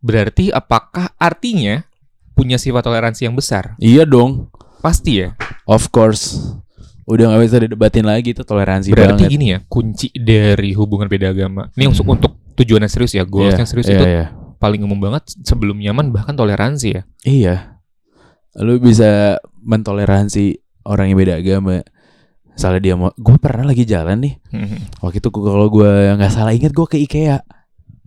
[0.00, 1.84] berarti apakah artinya
[2.32, 3.76] punya sifat toleransi yang besar.
[3.76, 4.48] Iya dong.
[4.80, 5.36] Pasti ya.
[5.64, 6.40] Of course.
[7.04, 9.30] Udah nggak bisa didebatin lagi itu toleransi Berarti banget.
[9.30, 11.68] gini ya, kunci dari hubungan beda agama.
[11.76, 14.24] Ini untuk untuk tujuannya serius ya, goalsnya Iya, serius iya, itu iya.
[14.56, 17.02] paling umum banget sebelum nyaman bahkan toleransi ya.
[17.20, 17.56] Iya.
[18.56, 21.84] Lu bisa mentoleransi orang yang beda agama.
[22.54, 24.34] Misalnya dia mau, gue pernah lagi jalan nih.
[24.98, 27.38] Waktu itu gua- kalau gue nggak salah ingat gue ke IKEA.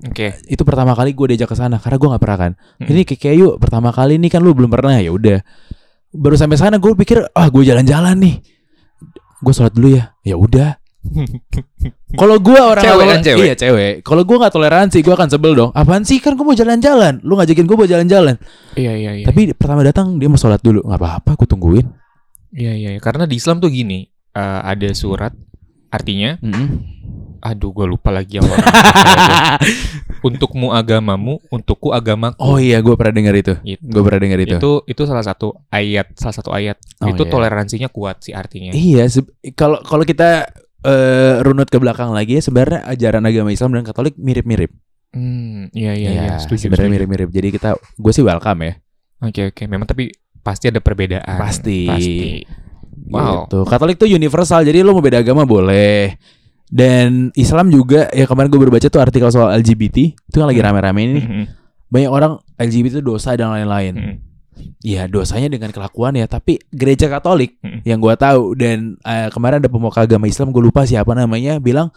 [0.07, 0.39] Oke.
[0.45, 2.51] Itu pertama kali gue diajak ke sana karena gue nggak pernah kan.
[2.79, 2.87] Mm.
[2.87, 3.53] Ini ke IKEA yuk.
[3.59, 5.41] Pertama kali ini kan lu belum pernah ya udah.
[6.13, 8.35] Baru sampai sana gue pikir ah gue jalan-jalan nih.
[9.37, 10.15] Gue sholat dulu ya.
[10.23, 10.79] Ya udah.
[12.19, 13.45] Kalau gue orang Cewek kan, cewek?
[13.45, 13.93] Iya cewek.
[14.01, 15.71] Kalau gue nggak toleransi, gue akan sebel dong.
[15.75, 17.19] Apaan sih kan gue mau jalan-jalan.
[17.21, 18.35] Lu ngajakin gue mau jalan-jalan.
[18.73, 19.25] Iya iya iya.
[19.27, 20.83] Tapi pertama datang dia mau sholat dulu.
[20.83, 21.85] nggak apa-apa, gue tungguin.
[22.55, 22.99] Iya iya iya.
[23.03, 24.07] karena di Islam tuh gini,
[24.37, 25.33] eh, ada surat
[25.89, 26.37] artinya
[27.39, 28.59] aduh gue lupa lagi yang orang
[30.25, 33.53] untukmu agamamu untukku agamaku oh iya, gue pernah dengar itu.
[33.61, 33.81] Gitu.
[33.81, 34.57] Gue pernah dengar itu.
[34.57, 37.29] itu itu salah satu ayat salah satu ayat Oh, itu iya.
[37.29, 39.05] toleransinya kuat sih artinya Iya,
[39.53, 40.49] kalau kalau kita
[40.81, 44.73] eh, runut ke belakang lagi ya sebenarnya ajaran agama Islam dan Katolik mirip-mirip.
[45.13, 46.95] hmm iya iya iya setuju sebenarnya setuju.
[46.99, 47.29] mirip-mirip.
[47.31, 48.73] Jadi kita gue sih welcome ya.
[49.19, 50.11] oke oke memang tapi
[50.41, 51.85] pasti ada perbedaan Pasti.
[51.85, 52.17] pasti
[53.05, 53.45] Wow.
[53.45, 53.59] Gitu.
[53.63, 54.65] Katolik tuh universal.
[54.65, 56.17] Jadi lo mau beda agama boleh.
[56.67, 60.67] Dan Islam juga ya kemarin gue berbaca tuh artikel soal LGBT itu kan lagi Hmm.
[60.67, 61.21] rame-rame ini.
[61.23, 61.43] Mhm,
[61.87, 63.93] Banyak orang LGBT itu dosa dan lain-lain.
[63.95, 64.15] mhm.
[64.81, 66.25] Iya dosanya dengan kelakuan ya.
[66.25, 67.85] Tapi gereja Katolik Mm-mm.
[67.85, 71.93] yang gua tahu dan eh, kemarin ada pemuka agama Islam gue lupa siapa namanya bilang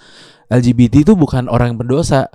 [0.46, 2.28] LGBT itu bukan orang yang berdosa.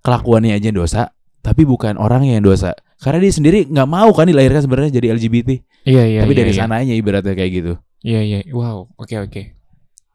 [0.00, 1.02] Kelakuannya aja dosa.
[1.44, 2.72] Tapi bukan orang yang dosa.
[2.98, 5.50] Karena dia sendiri nggak mau kan dilahirkan sebenarnya jadi LGBT.
[5.86, 6.58] iya iya tapi iya, dari iya.
[6.58, 7.72] sananya ibaratnya kayak gitu.
[8.06, 9.42] Iya iya wow oke oke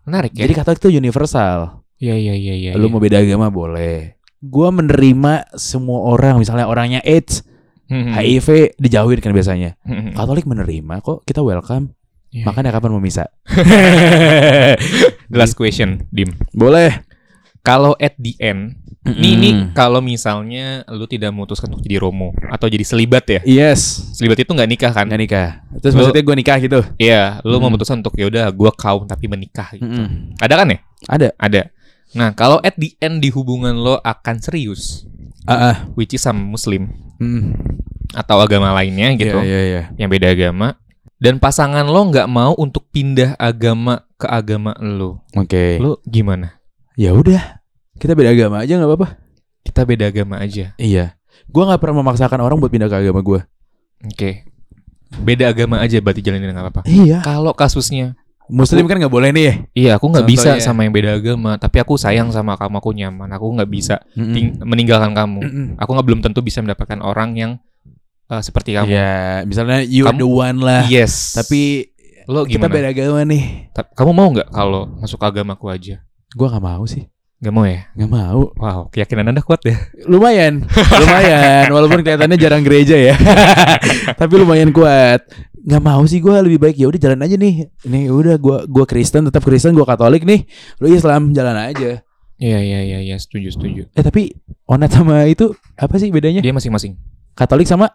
[0.02, 1.84] menarik ya Jadi Katolik itu universal.
[2.00, 2.92] iya iya iya iya Lu iya.
[2.92, 4.16] mau beda agama boleh.
[4.42, 7.46] Gua menerima semua orang misalnya orangnya AIDS,
[7.92, 9.78] HIV dijauhin kan biasanya.
[9.86, 10.18] mhm.
[10.18, 11.94] Katolik menerima kok, kita welcome.
[12.34, 13.30] Iya, Makanya kapan mau misa?
[15.38, 16.98] last question dim boleh.
[17.62, 19.42] kalau at the end Nih, Mm-mm.
[19.42, 23.42] nih kalau misalnya lu tidak memutuskan untuk jadi romo atau jadi selibat ya.
[23.42, 24.14] Yes.
[24.14, 25.10] Selibat itu nggak nikah kan?
[25.10, 25.50] Nggak nikah.
[25.82, 26.80] Terus Lu- maksudnya gue nikah gitu.
[26.96, 27.66] Iya, lu Hmm.
[27.66, 29.90] memutuskan untuk ya udah gua kaum tapi menikah gitu.
[29.90, 30.38] Mm-mm.
[30.38, 30.78] Ada kan ya?
[31.10, 31.28] Ada.
[31.36, 31.62] Ada.
[32.12, 35.10] Nah, kalau at the end di hubungan lo akan serius,
[35.44, 35.76] Ah, ah.
[35.96, 37.58] which is sama muslim Mm.
[38.14, 39.84] atau agama lainnya gitu, Iya, iya, iya.
[39.96, 40.78] yang beda agama,
[41.18, 45.80] dan pasangan lo nggak mau untuk pindah agama ke agama lo, Oke.
[45.80, 46.60] lo gimana?
[46.94, 47.61] Ya udah.
[48.02, 49.08] Kita beda agama aja nggak apa-apa.
[49.62, 51.14] Kita beda agama aja, Iya.
[51.46, 53.40] Gua nggak pernah memaksakan orang buat pindah ke agama gue.
[54.04, 54.32] oke?
[55.14, 56.82] Beda agama aja berarti jalanin nggak apa-apa.
[56.86, 57.22] Iya.
[57.22, 59.54] Kalau kasusnya Muslim kan nggak boleh nih ya.
[59.72, 63.30] Iya, aku nggak bisa sama yang beda agama, tapi aku sayang sama kamu, aku nyaman.
[63.32, 64.34] Aku nggak bisa Mm-mm.
[64.34, 65.40] ting- meninggalkan kamu.
[65.40, 65.68] Mm-mm.
[65.78, 67.52] Aku nggak belum tentu bisa mendapatkan orang yang
[68.28, 68.88] eh, seperti kamu.
[68.90, 69.14] Iya,
[69.46, 70.84] misalnya you Kamu- the one lah.
[70.86, 71.32] Yes.
[71.32, 71.92] Tapi
[72.26, 72.74] lo kita gimana?
[72.74, 73.44] beda agama nih.
[73.72, 75.96] Ta- Kamu mau nggak kalau masuk ke agamaku aja?
[76.32, 77.08] Gua nggak mau sih.
[77.42, 77.90] Gak mau ya?
[77.98, 78.54] Nggak mau.
[78.54, 79.74] Wow, keyakinan anda kuat ya.
[80.12, 80.62] Lumayan,
[81.02, 81.74] lumayan.
[81.74, 83.18] Walaupun kelihatannya jarang gereja ya,
[84.22, 85.26] tapi lumayan kuat.
[85.66, 87.66] Nggak mau sih gue lebih baik ya udah jalan aja nih.
[87.90, 90.46] Ini udah gua gua Kristen tetap Kristen, gua Katolik nih.
[90.78, 92.06] Lu Islam jalan aja.
[92.38, 93.90] Iya iya iya iya, setuju setuju.
[93.94, 94.38] Eh tapi
[94.70, 96.46] Onat sama itu apa sih bedanya?
[96.46, 96.94] Dia masing-masing.
[97.34, 97.90] Katolik sama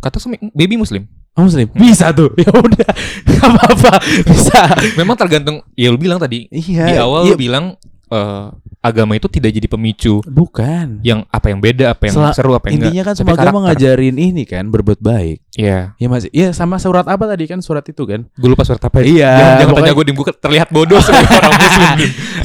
[0.00, 1.08] Kata sama baby muslim.
[1.36, 1.68] oh, Muslim?
[1.72, 2.32] Bisa tuh.
[2.44, 2.88] Ya udah,
[3.24, 3.92] nggak apa-apa.
[4.28, 4.60] Bisa.
[5.00, 5.64] Memang tergantung.
[5.72, 6.84] Ya lu bilang tadi Iya.
[6.84, 7.32] di awal iya.
[7.32, 7.64] lu bilang
[8.12, 8.46] eh,
[8.86, 11.00] agama itu tidak jadi pemicu Bukan.
[11.00, 13.18] yang apa yang beda, apa yang Sela- seru, apa yang Intinya kan enggak.
[13.18, 15.38] semua Tapi agama ngajarin ini kan berbuat baik.
[15.52, 15.92] Iya.
[15.94, 16.30] Iya masih.
[16.30, 18.24] Iya sama surat apa tadi kan surat itu kan?
[18.32, 19.00] Gue lupa surat apa.
[19.00, 21.98] Iya, Jangan, jangan pokoknya- tanya gue gue terlihat bodoh sebagai orang muslim.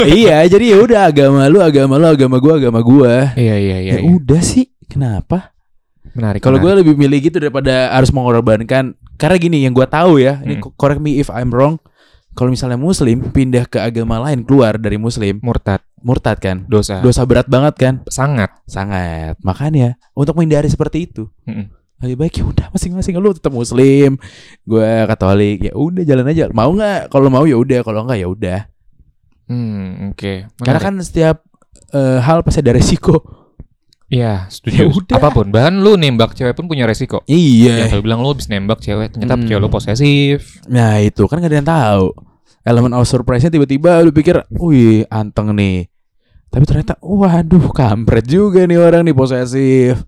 [0.04, 3.14] Iya, jadi ya udah agama lu, agama lu, agama gua, agama gua.
[3.34, 3.94] Iya iya iya.
[3.96, 5.54] ya udah sih, kenapa?
[6.12, 6.39] Menarik.
[6.39, 8.94] Kalau gue lebih milih gitu daripada harus mengorbankan.
[9.16, 10.74] Karena gini, yang gua tahu ya, ini Hmm.
[10.74, 11.78] correct me if I'm wrong.
[12.32, 16.64] Kalau misalnya Muslim pindah ke agama lain keluar dari Muslim, murtad murtad kan?
[16.66, 17.94] dosa Dosa berat banget kan?
[18.08, 18.50] sangat.
[18.66, 19.36] Sangat.
[19.44, 21.68] Makanya untuk menghindari seperti itu, Mm-mm.
[22.00, 24.16] lebih baik ya udah masing-masing lu tetap Muslim,
[24.64, 25.70] gue Katolik.
[25.70, 26.48] Ya udah jalan aja.
[26.56, 27.12] Mau nggak?
[27.12, 27.80] Kalau mau ya udah.
[27.84, 28.60] Kalau nggak ya udah.
[29.52, 30.48] Hmm, oke.
[30.64, 30.86] Karena Menarik.
[30.88, 31.38] kan setiap
[31.92, 33.41] eh, hal pasti ada resiko.
[34.12, 34.91] Iya, Ya setuju.
[34.91, 35.16] udah.
[35.18, 37.24] Apa pun, bahkan lu nembak cewek pun punya resiko.
[37.26, 37.88] Iya.
[37.88, 39.47] Ya, lu bilang lu bisa nembak cewek, ternyata Hmm.
[39.47, 40.59] cewek lu posesif.
[40.68, 42.05] Nah itu kan gak ada yang tahu.
[42.62, 45.88] Elemen of surprise-nya tiba-tiba lu pikir, wih anteng nih.
[46.45, 50.03] Tapi ternyata, waduh kampret juga nih orang nih posesif.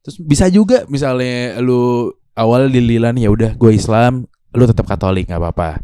[0.00, 5.40] Terus bisa juga misalnya lu awal dililan ya udah gue Islam, lu tetap Katolik nggak
[5.40, 5.80] apa-apa.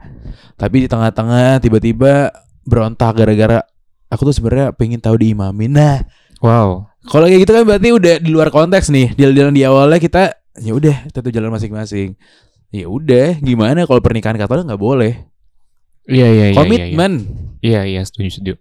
[0.55, 2.29] Tapi di tengah-tengah tiba-tiba
[2.63, 3.65] berontak gara-gara
[4.07, 5.73] aku tuh sebenarnya pengen tahu diimamin.
[5.73, 5.97] Nah
[6.39, 6.92] Wow.
[7.09, 9.15] Kalau kayak gitu kan berarti udah di luar konteks nih.
[9.15, 12.15] Deal-dealan di awalnya kita ya udah tentu jalan masing-masing.
[12.73, 15.13] Ya udah, gimana kalau pernikahan Katolik nggak boleh?
[16.09, 16.57] Iya iya iya.
[16.57, 17.13] Komitmen.
[17.63, 18.55] Iya iya setuju setuju.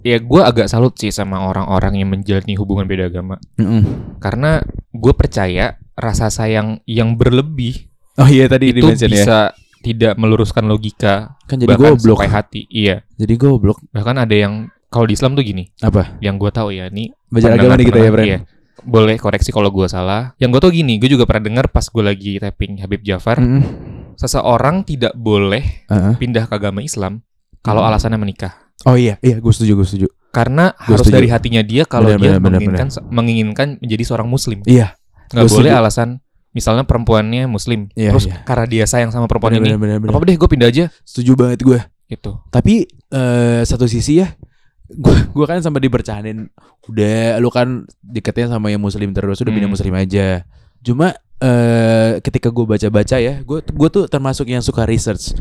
[0.00, 3.36] Ya gue agak salut sih sama orang-orang yang menjalani hubungan beda agama.
[3.60, 4.16] Mm-mm.
[4.16, 9.06] Karena gue percaya rasa sayang yang berlebih Oh iya tadi itu ya.
[9.08, 9.38] bisa
[9.80, 12.20] tidak meluruskan logika Kan jadi bahkan goblok.
[12.20, 12.60] sampai hati.
[12.68, 13.04] Iya.
[13.16, 13.78] Jadi goblok.
[13.92, 16.18] Bahkan ada yang kalau di Islam tuh gini, Apa?
[16.18, 18.26] yang gue tahu ya, nih Belajar agama nih kita ya, pendengar- Bren.
[18.26, 18.38] iya.
[18.80, 20.32] Boleh koreksi kalau gue salah.
[20.36, 23.62] Yang gue tau gini, gue juga pernah dengar pas gue lagi tapping Habib Jafar, Mm-mm.
[24.14, 26.16] seseorang tidak boleh Uh-uh.
[26.16, 27.20] pindah ke agama Islam
[27.58, 27.88] kalau Hmm.
[27.88, 28.56] alasannya menikah.
[28.82, 30.08] Oh iya, iya gue setuju, gue setuju.
[30.30, 31.16] Karena Gua harus setuju.
[31.16, 34.64] dari hatinya dia kalau dia benar, menginginkan menginginkan menjadi seorang muslim.
[34.64, 34.96] Iya.
[35.28, 35.76] Gua boleh setuju.
[35.76, 36.08] alasan
[36.50, 38.42] misalnya perempuannya muslim, Iya, terus iya.
[38.42, 40.10] karena dia sayang sama perempuan ini, Bener, bener, bener.
[40.10, 41.78] apa deh gue pindah aja Setuju banget gue.
[42.08, 42.42] gitu.
[42.46, 44.34] Tapi eh satu sisi ya,
[44.90, 46.50] gue gua kan sempat dibercandain,
[46.86, 49.76] udah lu kan deketnya sama yang muslim terus, udah pindah Hmm.
[49.78, 50.42] muslim aja.
[50.82, 55.32] Cuma eh ketika gue baca-baca ya, gue gue tuh termasuk yang suka research.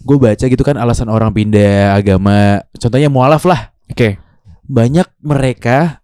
[0.00, 3.74] Gue baca gitu kan alasan orang pindah agama, contohnya mualaf lah.
[3.90, 4.16] Oke.
[4.64, 6.00] Banyak mereka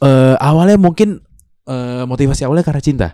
[0.00, 1.20] eh awalnya mungkin
[1.68, 3.08] eh motivasi awalnya karena cinta.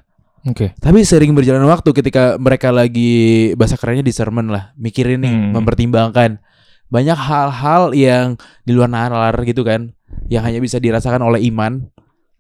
[0.47, 0.79] Oke.
[0.79, 5.51] Tapi sering berjalan waktu ketika mereka lagi bahasa kerennya discernment lah, mikirin nih, Hmm.
[5.59, 6.39] mempertimbangkan
[6.87, 9.91] banyak hal-hal yang di luar nalar gitu kan,
[10.31, 11.87] yang hanya bisa dirasakan oleh iman.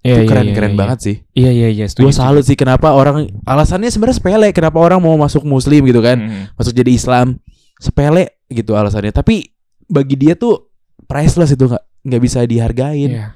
[0.07, 1.17] Itu iya, keren-keren iya, banget sih.
[1.35, 1.87] Iya iya iya.
[1.91, 6.15] Gue salut sih kenapa orang alasannya sebenarnya sepele, kenapa orang mau masuk muslim gitu kan,
[6.23, 6.43] Hmm.
[6.55, 7.43] masuk jadi Islam
[7.83, 9.11] sepele gitu alasannya.
[9.11, 9.51] Tapi
[9.91, 10.71] bagi dia tuh
[11.11, 13.27] priceless itu nggak nggak bisa dihargain Iya.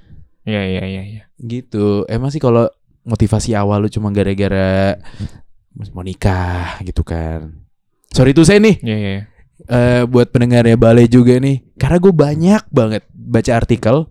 [0.46, 1.02] Iya iya iya.
[1.02, 1.22] iya.
[1.42, 2.06] gitu.
[2.06, 2.70] Emang sih kalau
[3.02, 4.94] motivasi awal lu cuma gara-gara
[5.90, 7.66] mau nikah gitu kan.
[8.10, 9.12] Sorry tuh saya nih Iya iya.
[9.70, 10.02] Iya.
[10.02, 11.62] eh buat pendengarnya Bale juga nih.
[11.78, 14.10] Karena gue banyak banget baca artikel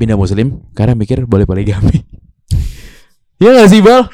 [0.00, 2.00] pindah muslim karena mikir boleh poligami.
[3.42, 4.08] ya gak sih Bal?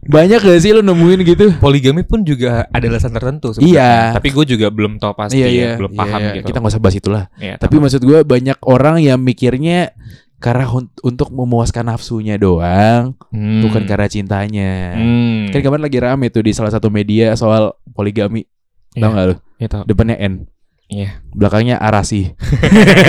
[0.00, 1.46] Banyak gak sih lu nemuin gitu?
[1.60, 4.16] Poligami pun juga ada alasan tertentu Iya.
[4.16, 6.32] Tapi gue juga belum tahu pasti ya, belum iya, paham iya.
[6.40, 6.46] gitu.
[6.48, 7.24] Kita gak usah bahas itulah.
[7.36, 9.92] Iya, Tapi maksud gue banyak orang yang mikirnya
[10.40, 10.64] karena
[11.04, 13.60] untuk memuaskan nafsunya doang, Hmm.
[13.60, 14.96] bukan karena cintanya.
[14.96, 15.52] Hmm.
[15.52, 18.48] Kan kemarin lagi rame tuh di salah satu media soal poligami.
[18.96, 19.02] Iya.
[19.06, 19.34] Tahu gak lu?
[19.60, 19.82] Iya, tahu.
[19.86, 20.34] Depannya N,
[20.90, 21.10] Iya.
[21.30, 22.34] belakangnya arasi.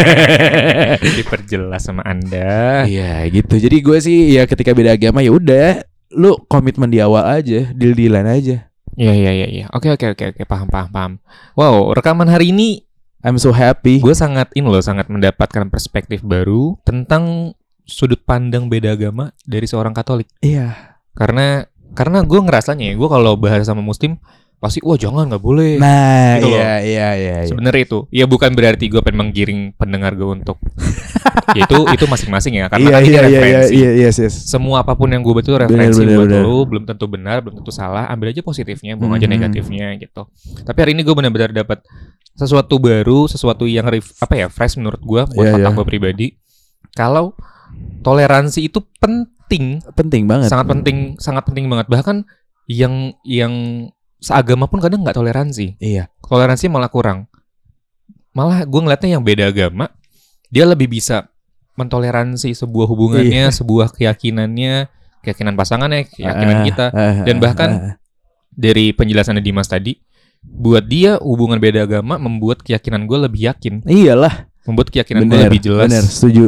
[1.18, 2.86] Diperjelas sama Anda.
[2.86, 3.58] Iya gitu.
[3.58, 5.82] Jadi gue sih ya ketika beda agama ya udah,
[6.14, 8.70] lu komitmen di awal aja, deal-dealan aja.
[9.00, 9.66] Iya iya iya iya.
[9.74, 11.12] Oke oke oke oke paham paham paham.
[11.56, 12.86] Wow, rekaman hari ini
[13.22, 14.02] I'm so happy.
[14.02, 17.54] gue sangat ini loh sangat mendapatkan perspektif baru tentang
[17.86, 20.30] sudut pandang beda agama dari seorang Katolik.
[20.42, 20.98] Iya.
[21.18, 24.16] Karena karena gue ngerasanya ya, gue kalau bahas sama Muslim
[24.62, 25.76] pasti wah jangan nggak boleh.
[25.76, 26.54] Nah, Gitu loh.
[26.54, 27.36] iya iya iya.
[27.42, 27.50] iya.
[27.50, 30.62] Sebenarnya itu, ya bukan berarti gue pengen menggiring pendengar gue untuk
[31.58, 33.74] ya itu itu masing-masing ya karena Iya kan ini iya iya iya referensi.
[33.74, 34.36] iya yes yes.
[34.46, 36.44] Semua apa pun yang gue betul referensi bener, buat bener.
[36.44, 38.06] lu belum tentu benar, belum tentu salah.
[38.08, 39.34] Ambil aja positifnya, buang aja Mhm.
[39.34, 40.30] negatifnya gitu.
[40.62, 41.82] Tapi hari ini gue benar-benar dapat
[42.32, 45.76] sesuatu baru, sesuatu yang ref- apa ya fresh menurut gue buat Iya, otak iya.
[45.76, 46.28] gue pribadi.
[46.92, 47.34] Kalau
[48.00, 50.48] toleransi itu penting, Penting banget.
[50.48, 51.88] sangat penting, sangat penting banget.
[51.88, 52.24] Bahkan
[52.68, 52.94] yang
[53.24, 53.54] yang
[54.22, 56.08] seagama pun kadang nggak toleransi Iya.
[56.22, 57.26] toleransi malah kurang.
[58.32, 59.92] Malah gue ngeliatnya yang beda agama,
[60.48, 61.28] dia lebih bisa
[61.76, 63.52] mentoleransi sebuah hubungannya, Iya.
[63.52, 64.88] sebuah keyakinannya,
[65.20, 66.86] keyakinan pasangannya, keyakinan Ah, kita.
[66.92, 67.94] ah, Dan ah, bahkan ah.
[68.52, 69.96] Dari penjelasannya Dimas tadi,
[70.44, 74.52] buat dia hubungan beda agama membuat keyakinan gue lebih yakin, iyalah.
[74.68, 75.88] membuat keyakinan gue lebih jelas.
[75.88, 76.46] bener, setuju.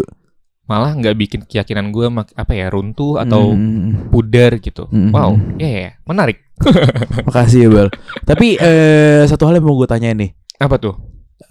[0.64, 4.88] Malah nggak bikin keyakinan gue mak- apa ya runtuh atau Mm, pudar gitu.
[4.88, 5.59] Mm, Wow, mm.
[5.59, 6.39] ya ya, menarik.
[7.28, 7.88] Makasih ya Bal.
[8.24, 10.32] Tapi eh satu hal yang mau gue tanya nih.
[10.57, 10.95] Apa tuh?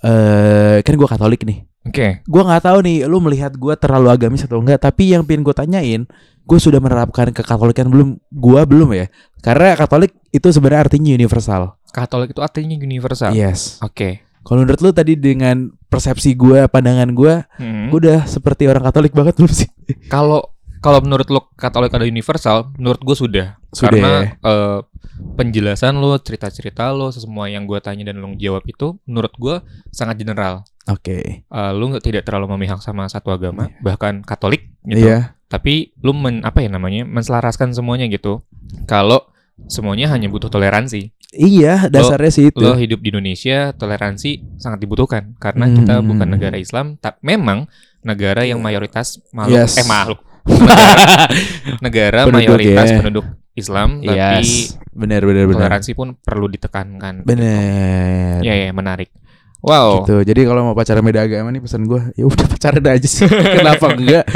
[0.01, 1.69] Eh kan gue Katolik nih.
[1.83, 4.79] Oke, Gue nggak tahu nih, lu melihat gue terlalu agamis atau enggak.
[4.81, 6.07] Tapi yang pengen gue tanyain,
[6.41, 8.23] gue sudah menerapkan kekatolikan belum?
[8.31, 9.11] Gue belum ya.
[9.43, 11.75] Karena Katolik itu sebenarnya artinya universal.
[11.91, 13.35] Katolik itu artinya universal.
[13.35, 13.83] Yes.
[13.83, 14.23] Oke.
[14.41, 17.93] Kalau menurut lu tadi dengan persepsi gue, pandangan gue, Hmm.
[17.93, 19.69] gue udah seperti orang Katolik banget belum sih?
[20.15, 20.49] Kalau
[20.83, 23.47] kalau menurut lo Katolik ada universal, menurut gue sudah.
[23.71, 24.79] Sudah Karena eh,
[25.39, 29.57] penjelasan lo, cerita-cerita lo, semua yang gue tanya dan lo jawab itu, menurut gue
[29.95, 30.67] sangat general.
[30.91, 31.47] Oke.
[31.47, 35.07] Eh, lo nggak tidak terlalu memihak sama satu agama, bahkan Katolik gitu.
[35.07, 35.39] Iya.
[35.47, 38.43] Tapi lo men, apa ya namanya, menselaraskan semuanya gitu.
[38.91, 39.31] Kalau
[39.71, 41.15] semuanya hanya butuh toleransi.
[41.33, 42.61] Iya, dasarnya sih itu.
[42.61, 45.77] Lo hidup di Indonesia, toleransi sangat dibutuhkan karena Hmm.
[45.79, 47.65] kita bukan negara Islam, tak memang
[48.01, 49.77] negara yang mayoritas makhluk Yes.
[49.77, 50.21] eh makhluk
[50.51, 51.17] negara,
[51.81, 52.97] negara Penduduk, mayoritas ya.
[52.99, 54.77] penduduk Islam, tapi Yes.
[54.93, 55.57] Bener bener bener.
[55.59, 57.25] toleransi pun perlu ditekankan.
[57.25, 58.45] Bener.
[58.45, 59.09] Ya ya menarik.
[59.63, 60.03] Wow.
[60.03, 60.21] Gitu.
[60.27, 63.25] Jadi kalau mau pacaran beda agama nih pesan gue, ya udah pacaran aja sih.
[63.57, 64.27] Kenapa enggak?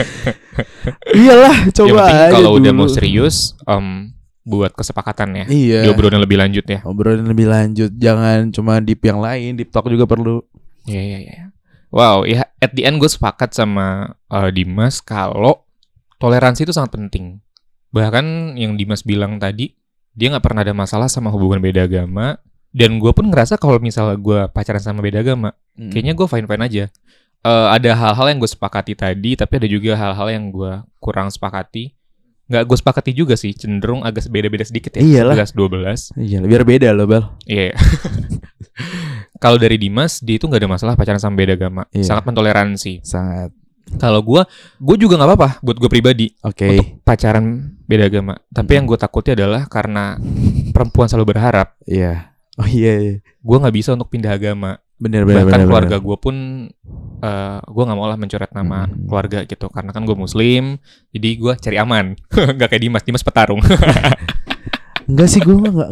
[1.13, 4.16] Iyalah, coba penting aja kalau udah mau serius, em,
[4.47, 5.45] buat kesepakatan ya.
[5.51, 5.81] Iya.
[5.91, 6.79] Diobrolin lebih lanjut ya.
[6.87, 10.47] Obrolin lebih lanjut, jangan cuma deep yang lain, deep talk juga perlu.
[10.87, 11.45] Iya iya iya.
[11.91, 15.67] Wow, ya at the end gue sepakat sama uh, Dimas kalau
[16.23, 17.43] toleransi itu sangat penting.
[17.91, 19.75] Bahkan yang Dimas bilang tadi,
[20.15, 22.39] dia nggak pernah ada masalah sama hubungan beda agama.
[22.77, 25.89] Dan gue pun ngerasa kalau misalnya gue pacaran sama beda agama, Hmm.
[25.93, 26.85] kayaknya gue fine fine aja.
[27.41, 31.96] Eh, ada hal-hal yang gue sepakati tadi, tapi ada juga hal-hal yang gue kurang sepakati.
[32.47, 35.03] Nggak gue sepakati juga sih, cenderung agak beda-beda sedikit ya.
[35.03, 35.35] Iyalah.
[35.35, 36.15] 11 12.
[36.15, 37.25] Iya, biar beda loh, Bel.
[37.45, 37.75] Iya.
[39.43, 42.09] Kalau dari Dimas, dia itu nggak ada masalah pacaran sama beda agama, Iya.
[42.09, 43.05] sangat mentoleransi.
[43.05, 43.51] Sangat.
[43.99, 44.43] Kalau gua,
[44.79, 46.67] gua juga nggak apa-apa buat gue pribadi Oke.
[46.75, 48.35] untuk pacaran beda agama.
[48.51, 50.19] Tapi yang gue takuti adalah karena
[50.75, 52.35] perempuan selalu berharap, Iya.
[52.57, 53.15] Oh iya, iya.
[53.45, 54.81] gua nggak bisa untuk pindah agama.
[54.97, 55.69] Bener bener Bahkan bener.
[55.69, 56.37] keluarga gue pun,
[57.21, 59.05] eh gua nggak mau lah mencoret nama Hmm.
[59.05, 59.69] keluarga gitu.
[59.69, 60.81] Karena kan gue Muslim,
[61.11, 62.17] jadi gua cari aman.
[62.59, 63.61] Gak kayak Dimas, Dimas petarung.
[65.09, 65.91] Enggak sih gue mah enggak.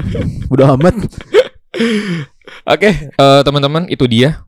[0.49, 0.95] Udah amat.
[2.73, 4.43] Oke, eh, teman-teman itu dia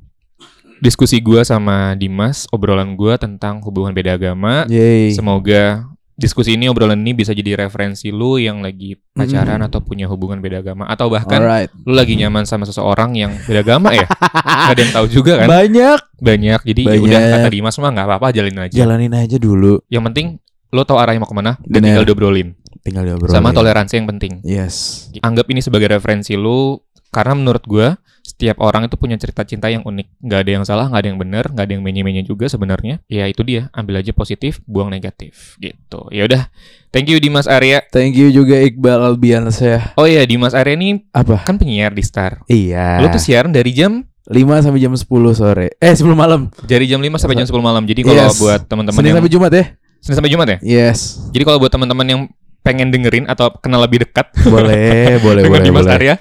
[0.79, 4.65] diskusi gua sama Dimas, obrolan gua tentang hubungan beda agama.
[4.67, 5.13] Yeay.
[5.13, 5.85] Semoga
[6.17, 10.65] diskusi ini obrolan ini bisa jadi referensi lu yang lagi pacaran atau punya hubungan beda
[10.65, 11.69] agama atau bahkan Alright.
[11.85, 14.09] lu lagi nyaman sama seseorang yang beda agama ya.
[14.67, 15.49] Gak ada yang tahu juga kan.
[15.53, 15.99] Banyak.
[16.17, 16.61] Banyak.
[16.65, 17.05] Jadi ya Banyak.
[17.05, 18.73] udah kata Dimas mah nggak apa-apa jalin aja.
[18.73, 19.85] Jalanin aja dulu.
[19.93, 20.27] Yang penting
[20.73, 21.93] lu tahu arahnya mau ke mana dan Bener.
[21.93, 22.49] tinggal diobrolin.
[22.81, 23.35] Tinggal diobrolin.
[23.37, 24.33] Sama toleransi yang penting.
[24.41, 25.07] Yes.
[25.21, 26.81] Anggap ini sebagai referensi lu
[27.11, 30.19] karena menurut gua setiap orang itu punya cerita cinta yang unik.
[30.19, 32.99] Nggak ada yang salah, nggak ada yang benar, nggak ada yang menye-menye juga sebenarnya.
[33.07, 36.11] Ya itu dia, ambil aja positif, buang negatif gitu.
[36.11, 36.51] Ya udah.
[36.91, 37.87] Thank you Dimas Arya.
[37.87, 39.95] Thank you juga Iqbal Albiansyah.
[39.95, 41.47] Oh iya, Dimas Arya ini Apa?
[41.47, 42.43] kan penyiar di Star.
[42.47, 42.99] Iya.
[42.99, 45.79] Lu tuh siaran dari jam 5 sampai jam 10 sore.
[45.79, 46.51] Eh, 10 malam.
[46.67, 47.87] dari jam 5 sampai jam 10 malam.
[47.87, 48.37] Jadi kalau Yes.
[48.37, 49.65] buat teman-teman Senin yang sampai Jumat ya?
[50.03, 50.59] Senin sampai Jumat ya?
[50.67, 51.31] Yes.
[51.31, 52.21] Jadi kalau buat teman-teman yang
[52.61, 55.67] pengen dengerin atau kenal lebih dekat Boleh, boleh, dengan boleh.
[55.71, 55.95] Dimas boleh.
[55.95, 56.15] Arya,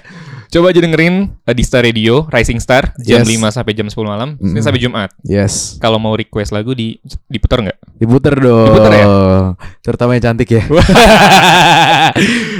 [0.48, 3.38] coba aja dengerin uh, di Star Radio Rising Star jam Yes.
[3.40, 4.64] 5 sampai jam 10 malam, Senin Mm.
[4.64, 5.10] sampai Jumat.
[5.22, 5.76] Yes.
[5.78, 7.78] Kalau mau request lagu di diputar nggak?
[7.96, 8.66] Diputer dong.
[8.70, 9.06] Diputer ya?
[9.82, 10.62] Terutama yang cantik ya.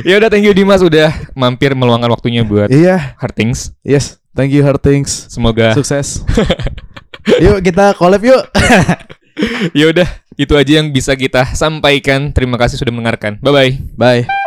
[0.09, 3.17] ya udah thank you Dimas udah mampir meluangkan waktunya buat iya.
[3.19, 3.73] Hard Things.
[3.83, 4.19] Yes.
[4.37, 5.29] Thank you Hard Things.
[5.33, 6.23] Semoga Sukses.
[7.45, 8.43] yuk kita collab yuk.
[9.79, 12.33] ya udah itu aja yang bisa kita sampaikan.
[12.37, 13.41] Terima kasih sudah mendengarkan.
[13.41, 13.73] Bye bye.
[13.97, 14.46] Bye.